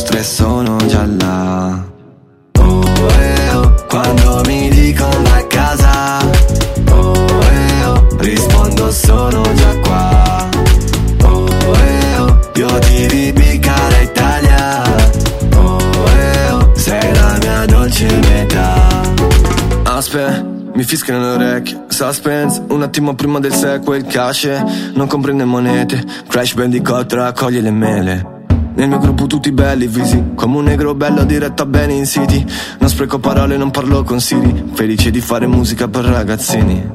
fischiano 20.93 21.21
le 21.21 21.45
orecchie. 21.47 21.85
Suspense, 21.89 22.63
un 22.69 22.83
attimo 22.83 23.15
prima 23.15 23.41
del 23.41 23.55
sequel 23.55 24.05
cash 24.05 24.47
Non 24.93 25.07
comprende 25.07 25.43
monete. 25.45 26.05
Crash 26.29 26.53
Bandicoot 26.53 27.11
raccoglie 27.15 27.63
le 27.63 27.71
mele. 27.71 28.41
Nel 28.75 28.89
mio 28.89 28.99
gruppo 28.99 29.27
tutti 29.27 29.53
belli 29.53 29.87
visi 29.87 30.33
Come 30.35 30.57
un 30.57 30.65
negro 30.65 30.95
bello 30.95 31.25
diretto 31.25 31.63
a 31.63 31.67
bene 31.67 31.95
in 31.95 32.05
city. 32.05 32.45
Non 32.79 32.91
spreco 32.91 33.19
parole, 33.19 33.57
non 33.57 33.71
parlo 33.71 34.03
con 34.03 34.21
Siri. 34.21 34.73
Felice 34.75 35.11
di 35.11 35.23
fare 35.23 35.47
musica 35.47 35.89
per 35.89 36.05
ragazzini. 36.05 36.87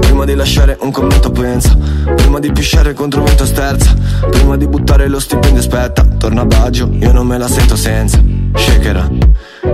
Prima 0.00 0.24
di 0.24 0.36
lasciare 0.36 0.76
un 0.80 0.92
commento 0.92 1.32
pensa. 1.32 1.76
Prima 2.14 2.38
di 2.38 2.52
pisciare 2.52 2.94
contro 2.94 3.24
vento 3.24 3.44
sterza. 3.44 3.92
Prima 4.30 4.56
di 4.56 4.68
buttare 4.68 5.08
lo 5.08 5.18
stipendio 5.18 5.58
aspetta. 5.58 6.06
Torna 6.16 6.42
a 6.42 6.46
Baggio, 6.46 6.88
io 6.92 7.10
non 7.10 7.26
me 7.26 7.38
la 7.38 7.48
sento 7.48 7.74
senza. 7.74 8.22
Shakera 8.54 9.10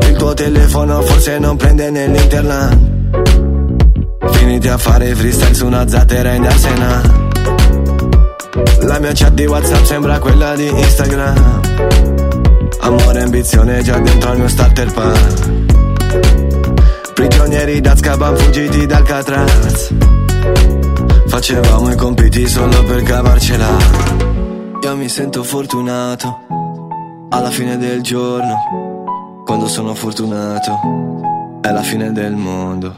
Il 0.09 0.17
tuo 0.17 0.33
telefono 0.33 1.03
forse 1.03 1.39
non 1.39 1.59
prende 1.59 1.91
nell'internet 1.91 3.01
Finiti 4.33 4.69
a 4.69 4.79
fare 4.79 5.15
freestyle 5.15 5.55
su 5.55 5.67
una 5.67 5.87
zattera 5.89 6.33
in 6.33 6.47
Arsena 6.47 7.01
La 8.83 8.99
mia 8.99 9.13
chat 9.13 9.33
di 9.33 9.47
Whatsapp 9.47 9.85
sembra 9.85 10.19
quella 10.19 10.55
di 10.55 10.69
Instagram. 10.69 11.61
Amore 12.81 13.21
e 13.21 13.23
ambizione 13.23 13.83
già 13.83 13.99
dentro 13.99 14.31
al 14.31 14.39
mio 14.39 14.49
starter 14.49 14.93
pack. 14.93 15.51
Prigionieri 17.15 17.81
d'Azkaban 17.81 18.37
fuggiti 18.37 18.87
dal 18.87 19.03
Catraz. 19.05 19.95
Facevamo 21.27 21.91
i 21.91 21.97
compiti 21.97 22.47
solo 22.49 22.83
per 22.85 23.03
cavarcela. 23.03 24.21
Io 24.83 24.97
mi 24.97 25.09
sento 25.09 25.45
fortunato 25.45 26.41
Alla 27.29 27.51
fine 27.51 27.79
del 27.79 28.03
giorno 28.03 29.43
Quando 29.45 29.69
sono 29.69 29.95
fortunato 29.95 31.12
È 31.63 31.71
la 31.71 31.83
fine 31.83 32.13
del 32.13 32.35
mondo 32.35 32.97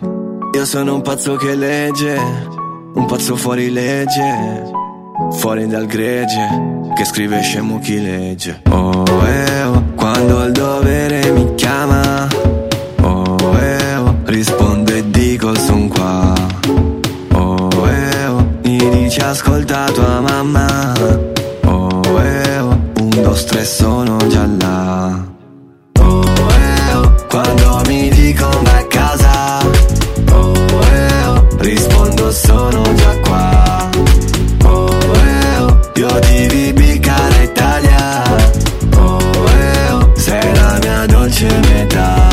Io 0.54 0.64
sono 0.64 0.94
un 0.94 1.02
pazzo 1.02 1.36
che 1.36 1.54
legge 1.54 2.18
Un 2.94 3.06
pazzo 3.06 3.36
fuori 3.36 3.70
legge 3.70 4.82
fuori 5.32 5.66
dal 5.66 5.86
gregge, 5.86 6.90
che 6.94 7.04
scrive 7.04 7.40
scemo 7.40 7.78
chi 7.78 8.00
legge. 8.00 8.62
Oh, 8.70 9.04
eh, 9.26 9.62
oh, 9.62 9.82
quando 9.94 10.44
il 10.44 10.52
dovere 10.52 11.30
mi 11.30 11.54
chiama, 11.54 12.26
oh, 13.02 13.58
eh, 13.58 13.96
oh, 13.96 14.16
rispondo 14.24 14.92
e 14.92 15.08
dico 15.10 15.54
son 15.54 15.88
qua. 15.88 16.34
Oh, 17.32 17.88
eh, 17.88 18.26
oh, 18.26 18.46
mi 18.64 18.88
dice 18.90 19.22
ascolta 19.22 19.84
tua 19.92 20.20
mamma, 20.20 20.92
oh, 21.66 22.20
eh, 22.20 22.58
oh, 22.58 22.78
un, 22.98 23.08
due, 23.10 23.44
tre 23.46 23.64
sono 23.64 24.16
già 24.28 24.46
là. 24.46 25.33
Dicono 28.24 28.62
casa, 28.88 29.58
oh, 30.32 30.54
eh, 30.54 31.26
oh, 31.26 31.46
rispondo 31.58 32.30
sono 32.32 32.82
già 32.94 33.18
qua. 33.20 33.90
Oh, 34.64 34.88
eh, 34.88 35.58
oh, 35.58 35.78
io 35.94 36.18
ti 36.20 36.46
vi 36.46 36.72
cara 37.00 37.42
Italia, 37.42 38.22
oh, 38.96 39.48
eh, 39.48 39.90
oh, 39.90 40.12
sei 40.16 40.54
la 40.54 40.78
mia 40.80 41.06
dolce 41.06 41.48
metà. 41.68 42.32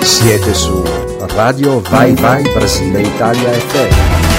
Siete 0.00 0.54
su 0.54 1.05
Radio 1.34 1.80
Vai 1.80 2.14
Vai 2.14 2.42
Brasile 2.42 3.02
Italia 3.02 3.50
FM. 3.50 4.35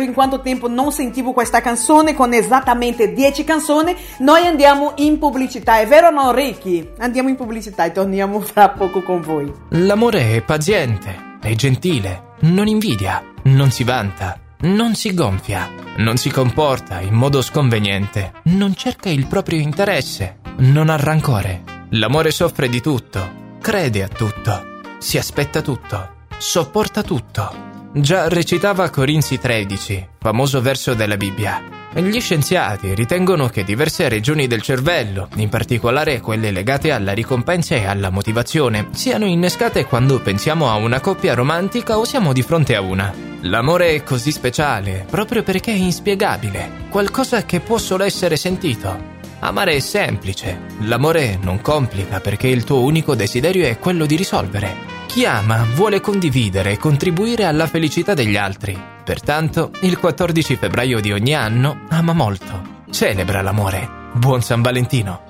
Viaggio, 0.00 0.02
in 0.02 0.12
quanto 0.12 0.40
tempo 0.40 0.68
non 0.68 0.92
sentivo 0.92 1.32
questa 1.32 1.60
canzone, 1.60 2.14
con 2.14 2.32
esattamente 2.32 3.12
10 3.12 3.44
canzoni, 3.44 3.94
noi 4.18 4.46
andiamo 4.46 4.92
in 4.96 5.18
pubblicità. 5.18 5.78
È 5.78 5.86
vero 5.86 6.08
o 6.08 6.10
no, 6.10 6.32
Ricky? 6.32 6.92
Andiamo 6.98 7.28
in 7.28 7.36
pubblicità 7.36 7.84
e 7.84 7.92
torniamo 7.92 8.40
fra 8.40 8.70
poco 8.70 9.02
con 9.02 9.20
voi. 9.20 9.52
L'amore 9.70 10.34
è 10.34 10.42
paziente, 10.42 11.38
è 11.40 11.54
gentile, 11.54 12.34
non 12.40 12.66
invidia, 12.66 13.22
non 13.44 13.70
si 13.70 13.84
vanta, 13.84 14.38
non 14.62 14.94
si 14.94 15.14
gonfia, 15.14 15.68
non 15.98 16.16
si 16.16 16.30
comporta 16.30 17.00
in 17.00 17.14
modo 17.14 17.42
sconveniente, 17.42 18.32
non 18.44 18.74
cerca 18.74 19.08
il 19.08 19.26
proprio 19.26 19.58
interesse, 19.58 20.38
non 20.58 20.90
ha 20.90 20.96
rancore. 20.96 21.78
L'amore 21.90 22.30
soffre 22.30 22.68
di 22.68 22.80
tutto, 22.80 23.56
crede 23.60 24.02
a 24.02 24.08
tutto, 24.08 24.80
si 24.98 25.18
aspetta 25.18 25.60
tutto, 25.60 26.18
sopporta 26.38 27.02
tutto. 27.02 27.69
Già 27.92 28.28
recitava 28.28 28.88
Corinzi 28.88 29.40
13, 29.40 30.10
famoso 30.20 30.60
verso 30.62 30.94
della 30.94 31.16
Bibbia. 31.16 31.60
Gli 31.92 32.20
scienziati 32.20 32.94
ritengono 32.94 33.48
che 33.48 33.64
diverse 33.64 34.08
regioni 34.08 34.46
del 34.46 34.62
cervello, 34.62 35.26
in 35.34 35.48
particolare 35.48 36.20
quelle 36.20 36.52
legate 36.52 36.92
alla 36.92 37.10
ricompensa 37.10 37.74
e 37.74 37.86
alla 37.86 38.10
motivazione, 38.10 38.90
siano 38.92 39.24
innescate 39.24 39.86
quando 39.86 40.20
pensiamo 40.20 40.70
a 40.70 40.76
una 40.76 41.00
coppia 41.00 41.34
romantica 41.34 41.98
o 41.98 42.04
siamo 42.04 42.32
di 42.32 42.42
fronte 42.42 42.76
a 42.76 42.80
una. 42.80 43.12
L'amore 43.40 43.96
è 43.96 44.04
così 44.04 44.30
speciale 44.30 45.04
proprio 45.10 45.42
perché 45.42 45.72
è 45.72 45.76
inspiegabile, 45.76 46.86
qualcosa 46.90 47.44
che 47.44 47.58
può 47.58 47.76
solo 47.76 48.04
essere 48.04 48.36
sentito. 48.36 49.18
Amare 49.40 49.72
è 49.72 49.80
semplice, 49.80 50.60
l'amore 50.82 51.40
non 51.42 51.60
complica 51.60 52.20
perché 52.20 52.46
il 52.46 52.62
tuo 52.62 52.82
unico 52.82 53.16
desiderio 53.16 53.66
è 53.66 53.80
quello 53.80 54.06
di 54.06 54.14
risolvere. 54.14 54.99
Chi 55.10 55.26
ama 55.26 55.66
vuole 55.74 56.00
condividere 56.00 56.70
e 56.70 56.76
contribuire 56.78 57.44
alla 57.44 57.66
felicità 57.66 58.14
degli 58.14 58.36
altri. 58.36 58.80
Pertanto, 59.02 59.72
il 59.80 59.98
14 59.98 60.54
febbraio 60.54 61.00
di 61.00 61.10
ogni 61.10 61.34
anno 61.34 61.80
ama 61.88 62.12
molto. 62.12 62.84
Celebra 62.90 63.42
l'amore. 63.42 63.88
Buon 64.12 64.40
San 64.40 64.62
Valentino. 64.62 65.22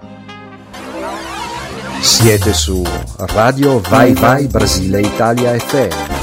Siete 1.98 2.52
su 2.52 2.84
Vai 3.32 4.12
Vai 4.12 4.46
Brasile 4.48 5.00
Italia 5.00 5.58
FM. 5.58 6.19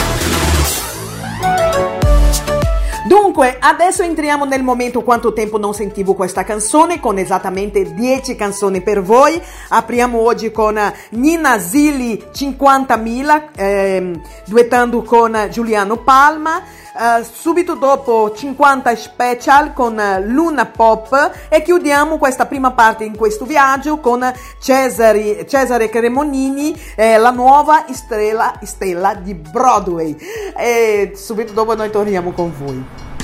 Dunque, 3.37 3.59
adesso 3.59 4.01
entriamo 4.01 4.45
nel 4.45 4.63
momento 4.63 5.03
quanto 5.03 5.31
tempo 5.31 5.59
non 5.59 5.75
sentivo 5.75 6.15
questa 6.15 6.43
canzone, 6.43 6.99
con 6.99 7.19
esattamente 7.19 7.93
10 7.93 8.35
canzoni 8.35 8.81
per 8.81 9.03
voi. 9.03 9.39
Apriamo 9.69 10.19
oggi 10.19 10.51
con 10.51 10.75
Nina 11.09 11.59
Zilli 11.59 12.19
50.000, 12.31 13.49
ehm, 13.55 14.21
duettando 14.47 15.03
con 15.03 15.49
Giuliano 15.51 15.97
Palma. 15.97 16.63
Uh, 16.97 17.23
subito 17.23 17.75
dopo 17.75 18.33
50 18.33 18.95
special 18.95 19.71
con 19.73 20.01
Luna 20.25 20.65
Pop 20.65 21.31
e 21.47 21.61
chiudiamo 21.61 22.17
questa 22.17 22.47
prima 22.47 22.71
parte 22.71 23.03
in 23.03 23.15
questo 23.15 23.45
viaggio 23.45 23.99
con 23.99 24.25
Cesare, 24.59 25.45
Cesare 25.45 25.89
Cremonini, 25.89 26.75
eh, 26.95 27.19
la 27.19 27.29
nuova 27.29 27.85
stella, 27.91 28.59
stella 28.63 29.13
di 29.13 29.35
Broadway. 29.35 30.17
E 30.57 31.11
subito 31.15 31.53
dopo 31.53 31.75
noi 31.75 31.91
torniamo 31.91 32.31
con 32.31 32.51
voi. 32.57 33.16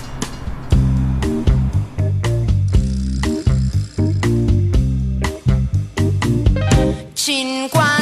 Qua 7.44 7.93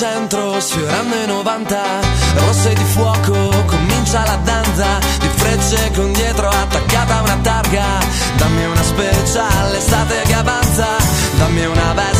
centro, 0.00 0.58
sfiorando 0.60 1.14
i 1.14 1.26
90. 1.26 1.78
Rosse 2.36 2.72
di 2.72 2.84
fuoco, 2.84 3.64
comincia 3.66 4.24
la 4.24 4.38
danza, 4.42 4.98
di 5.18 5.28
frecce 5.36 5.90
con 5.94 6.10
dietro 6.12 6.48
attaccata 6.48 7.20
una 7.20 7.38
targa. 7.42 7.84
Dammi 8.36 8.64
una 8.64 8.82
special, 8.82 9.70
l'estate 9.72 10.22
che 10.24 10.32
avanza, 10.32 10.86
dammi 11.36 11.66
una 11.66 11.92
vespa 11.92 12.19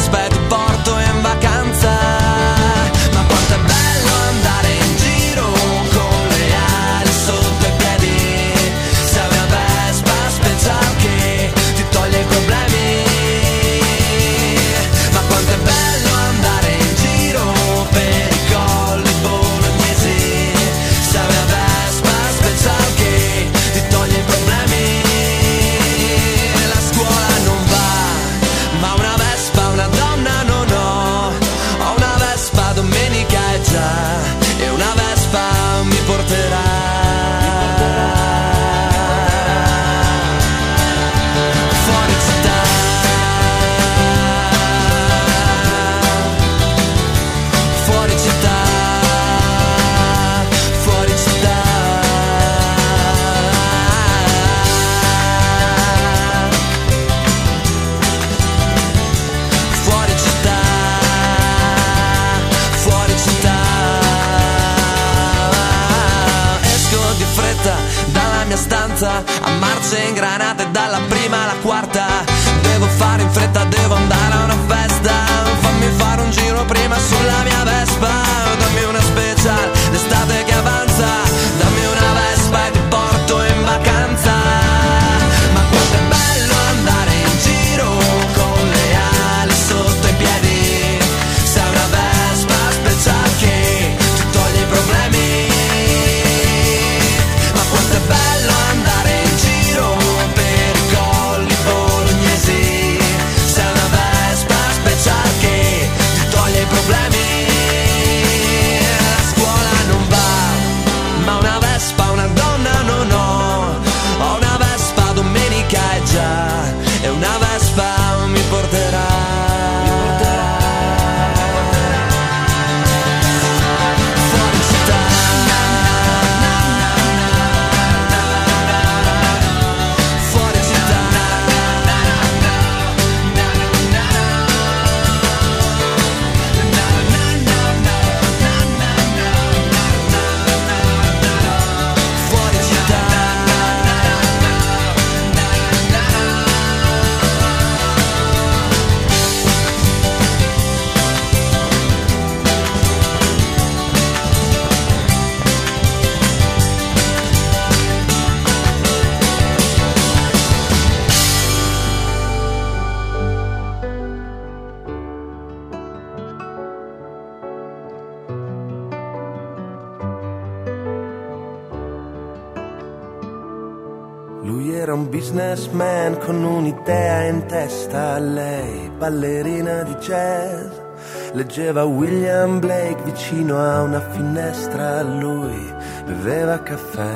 Leggeva 181.50 181.82
William 181.82 182.60
Blake 182.60 183.02
vicino 183.02 183.58
a 183.58 183.82
una 183.82 183.98
finestra, 183.98 185.02
lui 185.02 185.74
beveva 186.04 186.62
caffè. 186.62 187.12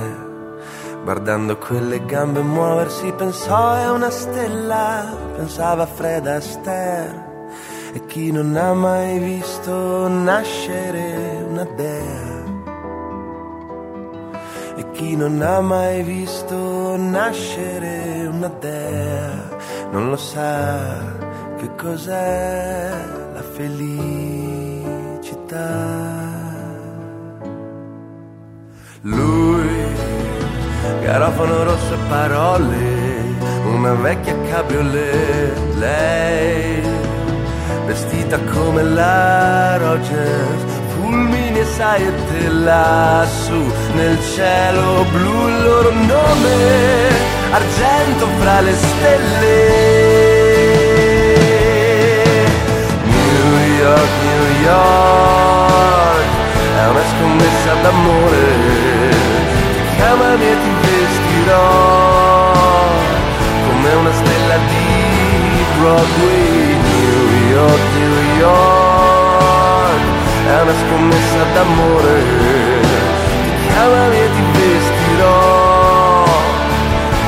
Guardando 1.05 1.57
quelle 1.57 2.05
gambe 2.05 2.41
muoversi 2.41 3.13
pensò 3.13 3.77
è 3.77 3.89
una 3.89 4.11
stella, 4.11 5.05
pensava 5.37 5.87
Fred 5.87 6.27
Astaire. 6.27 7.53
E 7.93 8.05
chi 8.07 8.33
non 8.33 8.57
ha 8.57 8.75
mai 8.75 9.21
visto 9.21 10.09
nascere 10.09 11.47
una 11.49 11.65
dea? 11.77 12.43
E 14.75 14.91
chi 14.95 15.15
non 15.15 15.41
ha 15.43 15.61
mai 15.61 16.03
visto 16.03 16.97
nascere 16.97 18.27
una 18.27 18.49
dea 18.49 19.55
non 19.93 20.11
lo 20.11 20.17
sa 20.17 21.23
che 21.57 21.71
cos'è 21.77 22.91
la 23.33 23.43
felicità. 23.43 24.24
Lui, 29.03 29.87
garofano 31.01 31.63
rosso 31.63 31.95
e 31.95 31.99
parole, 32.09 32.77
una 33.73 33.93
vecchia 33.93 34.35
cabriolet, 34.51 35.57
lei, 35.77 36.83
vestita 37.87 38.37
come 38.53 38.83
la 38.83 39.77
Rogers, 39.77 40.63
fulmini 40.97 41.61
e 41.61 41.65
saette 41.65 42.49
lassù 42.49 43.63
nel 43.95 44.19
cielo 44.35 45.05
blu 45.13 45.49
il 45.49 45.63
loro 45.63 45.91
nome, 45.93 47.09
argento 47.53 48.27
fra 48.41 48.61
le 48.61 48.73
stelle. 48.73 50.03
New 53.05 53.59
York, 53.79 54.24
York, 54.63 56.27
è 56.77 56.87
una 56.89 57.05
scommessa 57.13 57.75
d'amore, 57.83 58.45
ti 59.73 59.97
chiamami 59.97 60.45
e 60.45 60.57
ti 60.63 60.73
vestirò 60.81 62.53
come 63.67 63.95
una 63.95 64.13
stella 64.13 64.57
di 64.69 65.65
Broadway, 65.79 66.77
New 66.91 67.23
York, 67.51 67.83
New 67.99 68.19
York, 68.39 70.03
è 70.47 70.61
una 70.63 70.77
scommessa 70.87 71.43
d'amore, 71.55 72.17
ti 73.45 73.67
chiamami 73.69 74.17
e 74.17 74.29
ti 74.35 74.43
vestirò 74.59 76.25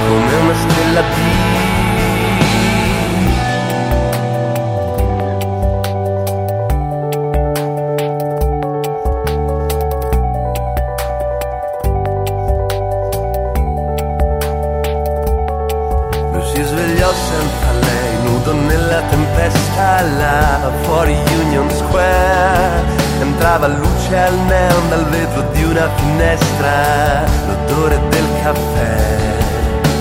come 0.08 0.34
una 0.42 0.54
stella 0.54 1.02
di 1.14 1.45
nella 18.96 19.02
tempesta 19.08 20.02
là 20.02 20.70
fuori 20.82 21.16
Union 21.44 21.70
Square. 21.70 23.04
Entrava 23.20 23.66
luce 23.66 24.16
al 24.16 24.34
neon 24.46 24.88
dal 24.88 25.04
vetro 25.06 25.42
di 25.52 25.64
una 25.64 25.88
finestra, 25.96 27.24
l'odore 27.46 28.00
del 28.08 28.24
caffè. 28.42 29.14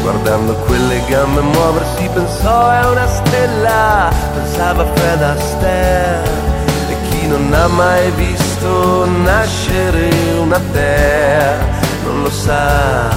Guardando 0.01 0.53
quelle 0.67 1.01
gambe 1.07 1.41
muoversi 1.41 2.09
pensò 2.13 2.71
è 2.71 2.85
una 2.85 3.07
stella, 3.07 4.11
pensava 4.33 4.85
Fred 4.93 5.21
Astaire. 5.21 6.43
E 6.89 6.95
chi 7.09 7.27
non 7.27 7.53
ha 7.53 7.67
mai 7.67 8.11
visto 8.11 9.05
nascere 9.05 10.09
una 10.39 10.59
dea 10.71 11.83
non 12.03 12.21
lo 12.21 12.29
sa 12.29 13.09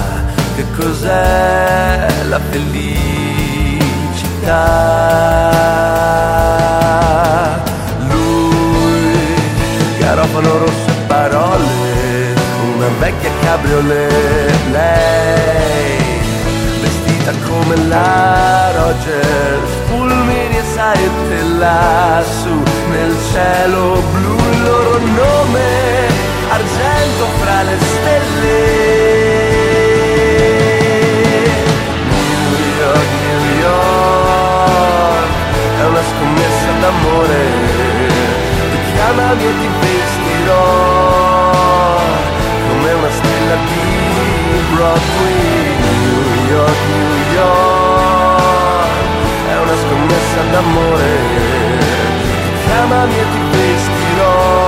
che 0.55 0.65
cos'è 0.75 2.07
la 2.27 2.39
felicità. 4.39 5.99
Lui, 8.07 9.13
garofano 9.99 10.57
rosso 10.57 10.87
e 10.87 10.93
parole, 11.07 12.33
una 12.75 12.87
vecchia 12.99 13.31
cabriolet, 13.41 14.53
lei, 14.71 16.21
vestita 16.81 17.31
come 17.47 17.75
la 17.87 18.71
Rogers, 18.75 19.69
fulmini 19.87 20.57
e 20.57 20.63
saette 20.73 21.43
lassù 21.57 22.63
nel 22.91 23.15
cielo 23.31 24.01
blu, 24.11 24.35
il 24.51 24.63
loro 24.63 24.99
nome, 24.99 26.07
argento 26.49 27.25
fra 27.41 27.63
le 27.63 27.77
stelle. 27.79 29.18
D'amore, 36.99 37.43
ti 38.71 38.77
chiamami 38.93 39.43
e 39.43 39.53
ti 39.59 39.67
vestirò 39.79 40.57
come 42.67 42.91
una 42.93 43.11
stella 43.11 43.55
di 43.55 44.61
Broadway, 44.73 45.75
New 45.79 46.23
York, 46.49 46.79
New 46.95 47.15
York, 47.33 48.87
è 49.47 49.55
una 49.59 49.75
scommessa 49.77 50.41
d'amore, 50.51 51.11
ti 52.43 52.51
chiamami 52.65 53.15
e 53.17 53.25
ti 53.31 53.39
vestirò 53.57 54.59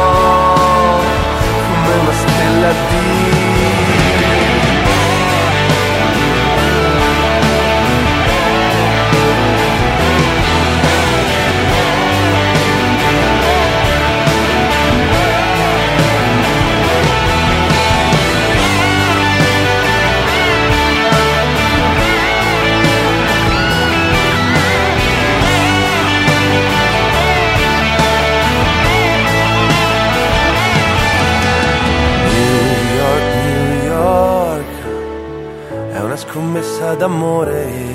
d'amore. 36.95 37.91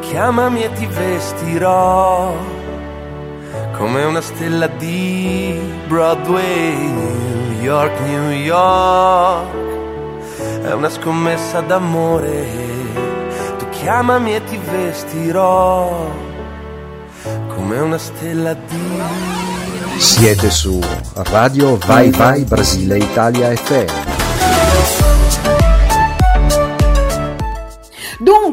Chiamami 0.00 0.62
e 0.62 0.72
ti 0.72 0.86
vestirò 0.86 2.32
come 3.76 4.04
una 4.04 4.22
stella 4.22 4.66
di 4.66 5.60
Broadway, 5.86 6.74
New 6.74 7.60
York, 7.60 8.00
New 8.00 8.30
York. 8.30 9.54
È 10.62 10.72
una 10.72 10.88
scommessa 10.88 11.60
d'amore. 11.60 12.46
Tu 13.58 13.68
chiamami 13.68 14.34
e 14.34 14.44
ti 14.44 14.58
vestirò 14.58 16.10
come 17.48 17.78
una 17.78 17.98
stella 17.98 18.54
di... 18.54 19.02
Siete 19.98 20.50
su 20.50 20.80
Radio 21.14 21.76
Vai 21.76 22.10
Vai 22.10 22.44
Brasile 22.44 22.96
Italia 22.96 23.54
FM. 23.54 24.07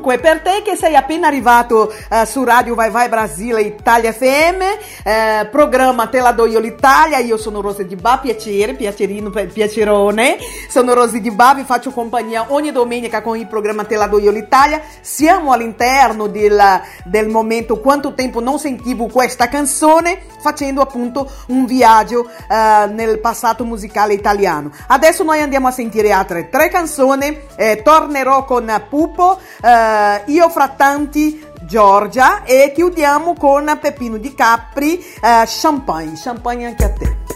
Dunque, 0.06 0.20
per 0.20 0.40
te 0.46 0.62
che 0.62 0.76
sei 0.76 0.96
appena 0.96 1.26
arrivato 1.26 1.92
eh, 1.92 2.24
su 2.28 2.44
Radio 2.44 2.76
Vai 2.76 2.92
Vai 2.92 3.10
Brasile 3.10 3.64
Italia 3.64 4.14
FM, 4.14 4.62
eh, 5.04 5.48
programma 5.50 6.06
Te 6.06 6.20
la 6.20 6.34
do 6.34 6.46
io 6.46 6.60
l'Italia, 6.60 7.18
io 7.18 7.36
sono 7.36 7.62
Rose 7.62 7.88
Di 7.88 7.96
Ba, 7.96 8.20
piacere, 8.22 8.76
piacerino, 8.76 9.32
pi- 9.32 9.48
piacerone, 9.48 10.38
sono 10.70 10.94
Rose 10.94 11.20
Di 11.20 11.32
Ba, 11.32 11.56
vi 11.56 11.64
faccio 11.64 11.90
compagnia 11.90 12.46
ogni 12.50 12.72
domenica 12.72 13.24
con 13.24 13.36
il 13.38 13.48
programma 13.48 13.86
Te 13.86 13.96
la 13.96 14.06
do 14.06 14.20
io 14.20 14.30
l'Italia, 14.30 14.82
siamo 15.02 15.52
all'interno 15.52 16.28
del, 16.28 16.62
del 17.06 17.28
momento 17.28 17.80
quanto 17.80 18.14
tempo 18.14 18.40
non 18.40 18.60
sentivo 18.60 19.08
questa 19.08 19.48
canzone, 19.48 20.22
facendo 20.40 20.82
appunto 20.82 21.28
un 21.48 21.66
viaggio 21.66 22.30
eh, 22.30 22.86
nel 22.86 23.20
passato 23.20 23.66
musicale 23.66 24.14
italiano. 24.14 24.70
Adesso 24.86 25.24
noi 25.24 25.42
andiamo 25.42 25.70
a 25.70 25.72
sentire 25.72 26.12
altre 26.12 26.50
tre 26.50 26.70
canzoni, 26.70 27.36
eh, 27.56 27.82
tornerò 27.82 28.46
con 28.46 28.74
Pupo, 28.88 29.40
eh, 29.64 30.34
Io 30.36 30.50
fra 30.50 30.68
tanti 30.68 31.42
Giorgia 31.62 32.44
e 32.44 32.74
chiudiamo 32.76 33.36
con 33.36 33.78
Peppino 33.80 34.18
di 34.18 34.36
Capri, 34.36 35.00
eh, 35.00 35.44
Champagne, 35.46 36.12
Champagne 36.18 36.66
anche 36.66 36.84
a 36.84 36.92
te. 36.92 37.35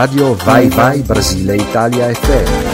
Radio 0.00 0.34
Vai 0.34 0.70
Vai 0.70 1.02
Brasile 1.02 1.56
Italia 1.56 2.14
FM. 2.14 2.69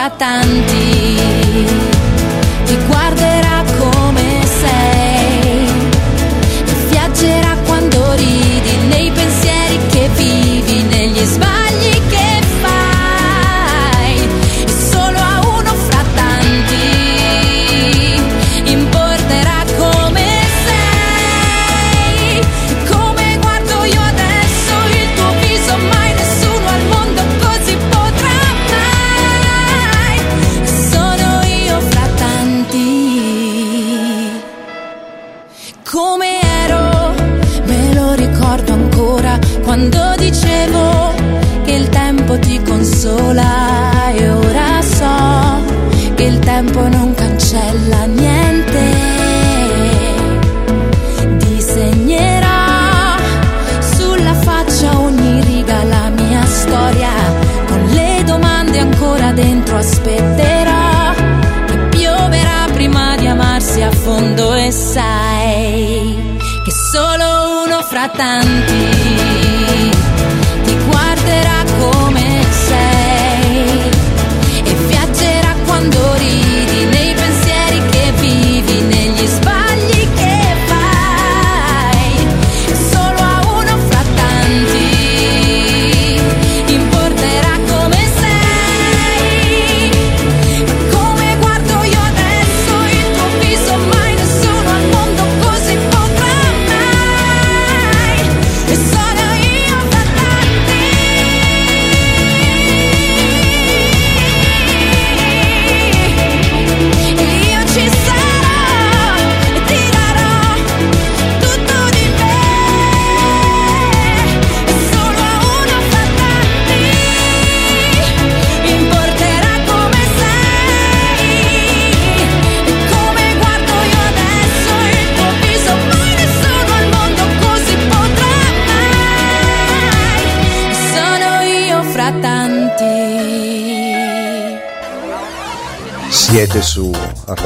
fra 0.00 0.08
tanti. 0.16 0.99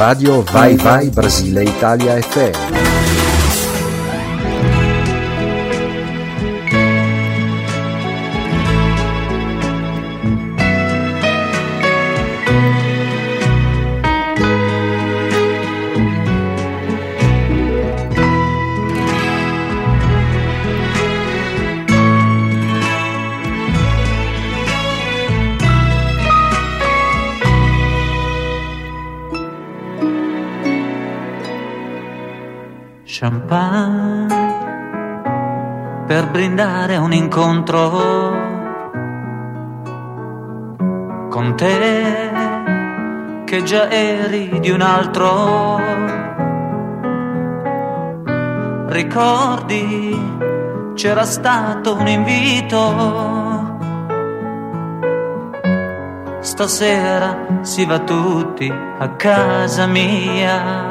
Radio 0.07 0.43
Vai 0.43 0.77
Vai 0.77 1.09
Brasile 1.09 1.65
Italia 1.65 2.21
FM. 2.21 2.94
incontro 37.15 37.91
con 41.31 41.55
te 41.57 42.33
che 43.45 43.63
già 43.63 43.91
eri 43.91 44.59
di 44.61 44.71
un 44.71 44.81
altro. 44.81 45.81
Ricordi, 48.89 50.93
c'era 50.95 51.25
stato 51.25 51.97
un 51.97 52.07
invito. 52.07 53.73
Stasera 56.41 57.61
si 57.63 57.85
va 57.85 57.99
tutti 58.01 58.71
a 58.71 59.09
casa 59.17 59.87
mia. 59.87 60.83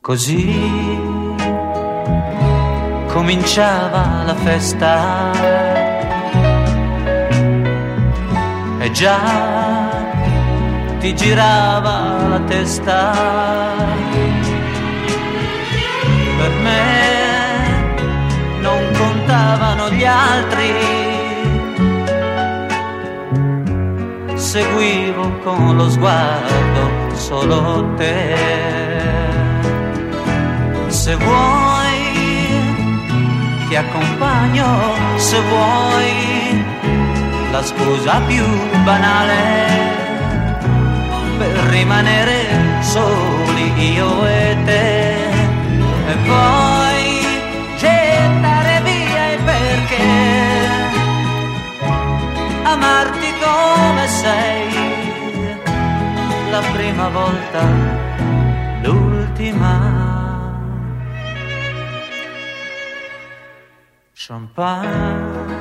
Così 0.00 1.07
cominciava 3.18 4.22
la 4.24 4.34
festa. 4.36 5.32
E 8.78 8.90
già 8.92 9.18
ti 11.00 11.16
girava 11.16 12.28
la 12.28 12.40
testa. 12.46 13.12
Per 16.38 16.52
me 16.62 16.86
non 18.60 18.80
contavano 18.96 19.90
gli 19.90 20.04
altri. 20.04 20.72
Seguivo 24.34 25.38
con 25.42 25.76
lo 25.76 25.90
sguardo 25.90 26.82
solo 27.14 27.94
te. 27.96 28.36
Se 30.86 31.16
vuoi 31.16 31.67
ti 33.68 33.76
accompagno 33.76 34.66
se 35.16 35.38
vuoi 35.40 36.64
la 37.50 37.62
scusa 37.62 38.20
più 38.26 38.44
banale 38.82 39.76
per 41.36 41.54
rimanere 41.68 42.80
soli 42.80 43.92
io 43.94 44.26
e 44.26 44.56
te. 44.64 45.16
E 46.08 46.16
poi 46.26 47.26
gettare 47.76 48.80
via 48.82 49.32
il 49.32 49.42
perché 49.44 50.08
amarti 52.62 53.34
come 53.44 54.08
sei 54.08 54.68
la 56.50 56.62
prima 56.72 57.08
volta 57.08 57.60
Champagne 64.28 65.56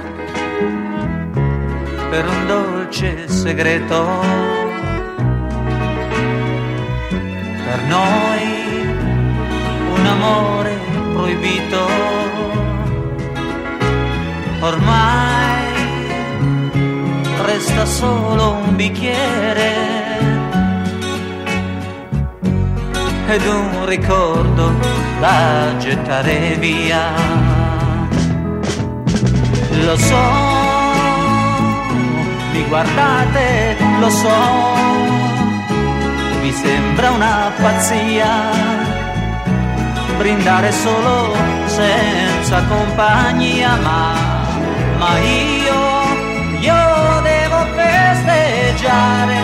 per 2.10 2.28
un 2.28 2.48
dolce 2.48 3.30
segreto. 3.30 4.06
Per 7.64 7.84
noi 7.88 8.92
un 9.94 10.06
amore 10.06 10.80
proibito. 11.14 11.88
Ormai 14.60 15.72
resta 17.46 17.86
solo 17.86 18.52
un 18.52 18.76
bicchiere 18.76 19.72
ed 23.30 23.46
un 23.46 23.86
ricordo 23.86 24.74
da 25.22 25.74
gettare 25.78 26.58
via. 26.60 27.57
Lo 29.88 29.96
so, 29.96 30.24
mi 32.52 32.62
guardate, 32.68 33.78
lo 34.02 34.10
so, 34.10 34.38
vi 36.42 36.52
sembra 36.52 37.12
una 37.12 37.50
pazzia 37.56 38.28
brindare 40.18 40.74
solo 40.74 41.34
senza 41.68 42.66
compagnia, 42.66 43.78
ma, 43.78 44.14
ma 44.98 45.20
io, 45.20 45.82
io 46.60 47.22
devo 47.22 47.60
festeggiare 47.78 49.40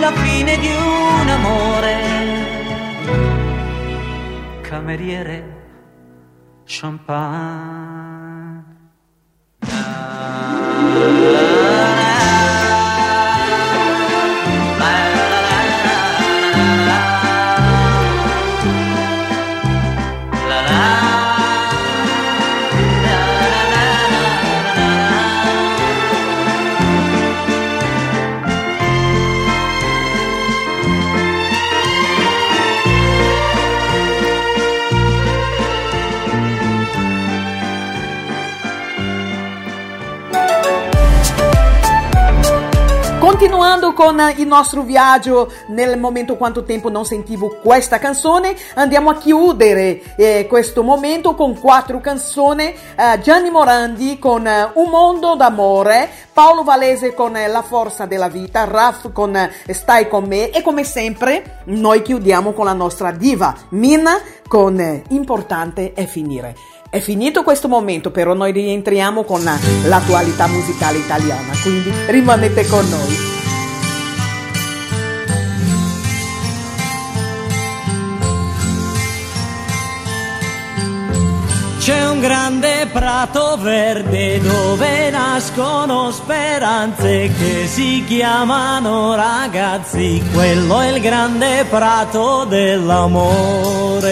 la 0.00 0.12
fine 0.12 0.56
di 0.56 0.68
un 0.68 1.28
amore. 1.28 1.96
Cameriere, 4.62 5.44
champagne. 6.64 8.11
Con 44.04 44.32
il 44.36 44.48
nostro 44.48 44.82
viaggio, 44.82 45.52
nel 45.68 45.96
momento 45.96 46.36
quanto 46.36 46.64
tempo 46.64 46.90
non 46.90 47.04
sentivo 47.04 47.58
questa 47.62 48.00
canzone, 48.00 48.56
andiamo 48.74 49.10
a 49.10 49.14
chiudere 49.14 50.16
eh, 50.16 50.46
questo 50.48 50.82
momento 50.82 51.36
con 51.36 51.56
quattro 51.56 52.00
canzoni. 52.00 52.64
Eh, 52.64 53.20
Gianni 53.22 53.50
Morandi 53.50 54.18
con 54.18 54.44
eh, 54.44 54.70
Un 54.74 54.90
mondo 54.90 55.36
d'amore, 55.36 56.10
Paolo 56.32 56.64
Valese 56.64 57.14
con 57.14 57.36
eh, 57.36 57.46
La 57.46 57.62
forza 57.62 58.04
della 58.06 58.28
vita, 58.28 58.64
Raff 58.64 59.12
con 59.12 59.36
eh, 59.36 59.52
Stai 59.72 60.08
con 60.08 60.24
me 60.24 60.50
e 60.50 60.62
come 60.62 60.82
sempre 60.82 61.60
noi 61.66 62.02
chiudiamo 62.02 62.52
con 62.54 62.64
la 62.64 62.72
nostra 62.72 63.12
diva 63.12 63.54
Mina 63.68 64.18
con 64.48 65.02
Importante 65.10 65.92
è 65.92 66.06
finire. 66.06 66.56
È 66.90 66.98
finito 66.98 67.44
questo 67.44 67.68
momento, 67.68 68.10
però 68.10 68.34
noi 68.34 68.50
rientriamo 68.50 69.22
con 69.22 69.48
l'attualità 69.84 70.48
musicale 70.48 70.98
italiana, 70.98 71.52
quindi 71.62 71.90
rimanete 72.08 72.66
con 72.66 72.86
noi. 72.88 73.41
Grande 82.22 82.86
prato 82.92 83.58
verde 83.60 84.40
dove 84.40 85.10
nascono 85.10 86.12
speranze 86.12 87.32
che 87.36 87.66
si 87.66 88.04
chiamano 88.06 89.16
ragazzi, 89.16 90.22
quello 90.32 90.78
è 90.78 90.92
il 90.92 91.00
grande 91.00 91.64
prato 91.68 92.44
dell'amore. 92.44 94.10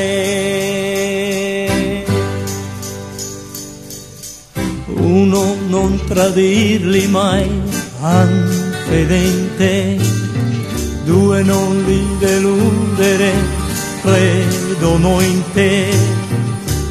Uno 4.86 5.56
non 5.68 6.00
tradirli 6.08 7.06
mai, 7.06 7.48
anfedente, 8.00 9.98
due 11.04 11.44
non 11.44 11.84
li 11.86 12.04
deludere, 12.18 13.32
credono 14.02 15.20
in 15.20 15.42
te 15.52 16.40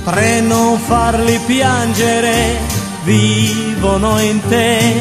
tre 0.03 0.41
non 0.41 0.77
farli 0.79 1.39
piangere, 1.45 2.57
vivono 3.03 4.19
in 4.19 4.39
te, 4.47 4.93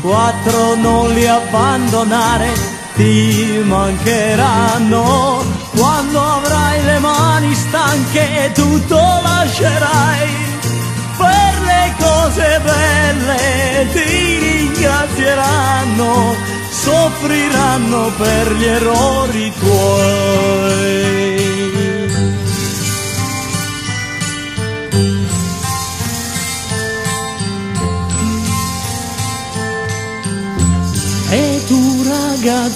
quattro 0.00 0.74
non 0.74 1.12
li 1.12 1.26
abbandonare, 1.26 2.48
ti 2.94 3.60
mancheranno, 3.64 5.42
quando 5.76 6.20
avrai 6.20 6.84
le 6.84 6.98
mani 6.98 7.54
stanche 7.54 8.52
tutto 8.54 8.96
lascerai, 8.96 10.28
per 11.16 11.60
le 11.64 11.94
cose 11.98 12.60
belle 12.62 13.88
ti 13.92 14.38
ringrazieranno, 14.38 16.34
soffriranno 16.70 18.12
per 18.16 18.52
gli 18.52 18.64
errori 18.64 19.52
tuoi. 19.58 21.23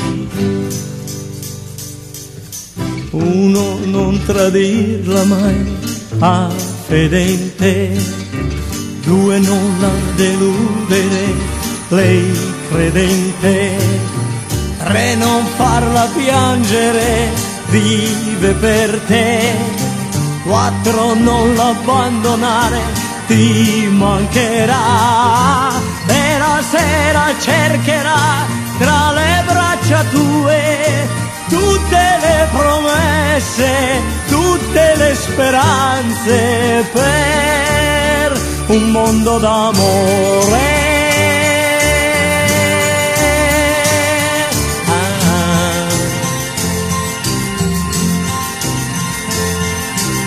Uno 3.11 3.79
non 3.85 4.21
tradirla 4.25 5.23
mai, 5.23 5.65
ah 6.19 6.49
fedente, 6.85 7.97
due 9.03 9.39
non 9.39 9.77
la 9.79 9.91
deludere, 10.15 11.55
lei 11.89 12.29
credente 12.69 13.96
tre 14.87 15.15
non 15.15 15.45
farla 15.45 16.07
piangere, 16.15 17.29
vive 17.67 18.53
per 18.53 18.99
te, 19.05 19.53
quattro 20.43 21.13
non 21.13 21.53
l'abbandonare, 21.55 22.79
ti 23.27 23.87
mancherà, 23.91 25.71
e 26.07 26.37
la 26.37 26.61
sera 26.71 27.25
cercherà 27.39 28.45
tra 28.79 29.11
le 29.11 29.43
braccia 29.45 30.03
tue 30.09 31.25
tutte 31.49 32.03
le 32.21 32.47
promesse, 32.51 33.71
tutte 34.27 34.95
le 34.95 35.15
speranze 35.15 36.89
per 36.93 38.39
un 38.67 38.91
mondo 38.91 39.37
d'amore. 39.37 40.96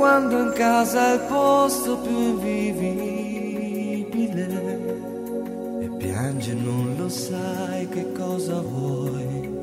quando 0.00 0.38
in 0.38 0.52
casa 0.54 1.10
è 1.10 1.14
il 1.16 1.20
posto 1.28 1.98
più 1.98 2.16
invivibile 2.16 4.46
e 5.82 5.90
piange 5.98 6.54
non 6.54 6.94
lo 6.96 7.10
sai 7.10 7.86
che 7.90 8.10
cosa 8.12 8.62
vuoi. 8.62 9.58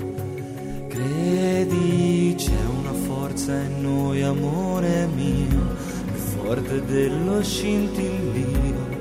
Credi 0.89 2.35
c'è 2.37 2.53
una 2.79 2.93
forza 2.93 3.51
in 3.51 3.81
noi, 3.81 4.21
amore 4.21 5.07
mio, 5.07 5.75
più 6.05 6.13
forte 6.13 6.85
dello 6.85 7.41
scintillio 7.41 8.95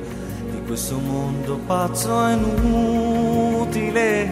di 0.53 0.63
questo 0.65 0.99
mondo 0.99 1.61
pazzo 1.67 2.29
e 2.29 2.33
inutile. 2.33 4.27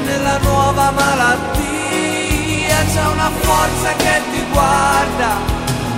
nella 0.06 0.38
nuova 0.40 0.92
malattia. 0.92 2.80
C'è 2.94 3.06
una 3.06 3.32
forza 3.40 3.94
che 3.96 4.22
ti 4.32 4.44
guarda 4.52 5.38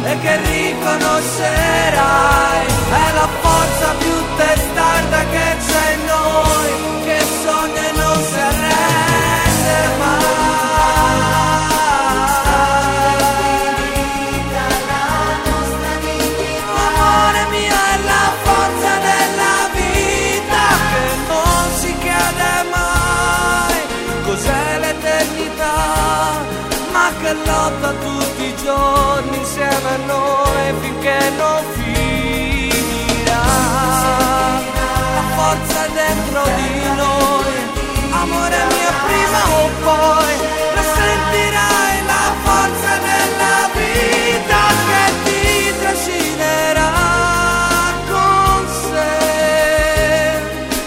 e 0.04 0.20
che 0.20 0.38
riconoscerai. 0.38 2.66
È 2.92 3.12
la 3.14 3.28
forza 3.42 3.96
più 4.00 4.16
testarda 4.38 5.26
che 5.34 5.56
c'è 5.66 5.94
in 5.94 6.06
noi 6.06 6.70
che 7.06 7.20
sogna 7.44 7.93
giorni 28.64 29.38
insieme 29.38 29.90
a 29.90 29.98
noi 30.06 30.74
finché 30.80 31.20
non 31.38 31.64
finirà. 31.74 33.46
La 35.16 35.26
forza 35.36 35.82
dentro 35.88 36.42
di 36.56 36.72
noi, 36.96 37.54
amore 38.12 38.58
mio 38.76 38.92
prima 39.08 39.42
o 39.60 39.70
poi, 39.84 40.34
la 40.76 40.84
sentirai 40.98 41.96
la 42.06 42.26
forza 42.46 42.92
della 43.08 43.58
vita 43.80 44.62
che 44.88 45.04
ti 45.26 45.46
trascinerà 45.80 46.92
con 48.10 48.62
sé, 48.88 49.14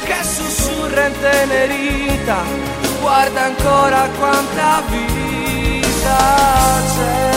che 0.04 0.18
sussurra 0.22 1.02
in 1.06 1.14
tenerita, 1.20 2.38
guarda 3.00 3.42
ancora 3.44 4.08
quanta 4.18 4.82
vita 4.88 6.16
c'è. 6.94 7.35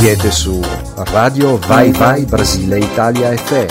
Siete 0.00 0.30
su 0.30 0.58
Radio 0.94 1.58
Vai 1.58 1.92
Vai 1.92 2.24
Brasile 2.24 2.78
Italia 2.78 3.36
FM. 3.36 3.68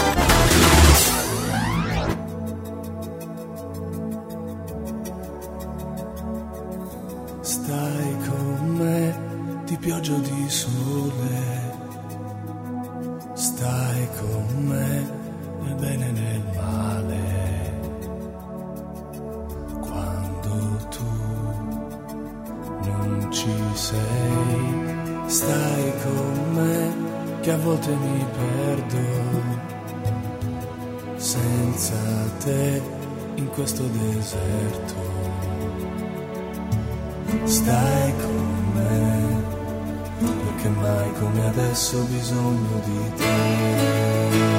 Stai 7.42 8.16
con 8.28 8.76
me 8.78 9.16
di 9.66 9.76
pioggia 9.78 10.14
di 10.20 10.46
sole, 10.50 11.74
stai 13.34 14.08
con 14.20 14.66
me 14.68 15.10
nel 15.64 15.76
bene 15.80 16.08
e 16.08 16.12
nel 16.12 16.44
male. 16.56 17.80
Quando 19.80 20.88
tu 20.90 21.10
non 22.84 23.28
ci 23.32 23.50
sei, 23.74 24.19
con 26.04 26.54
me 26.54 27.40
che 27.42 27.52
a 27.52 27.58
volte 27.58 27.90
mi 27.96 28.26
perdo. 28.38 28.98
Senza 31.16 31.96
te 32.44 32.82
in 33.36 33.48
questo 33.50 33.84
deserto 33.84 34.96
stai 37.44 38.14
con 38.18 38.72
me, 38.74 39.44
perché 40.20 40.70
mai 40.70 41.12
come 41.20 41.48
adesso 41.48 41.98
ho 41.98 42.04
bisogno 42.04 42.82
di 42.86 43.14
te. 43.16 44.59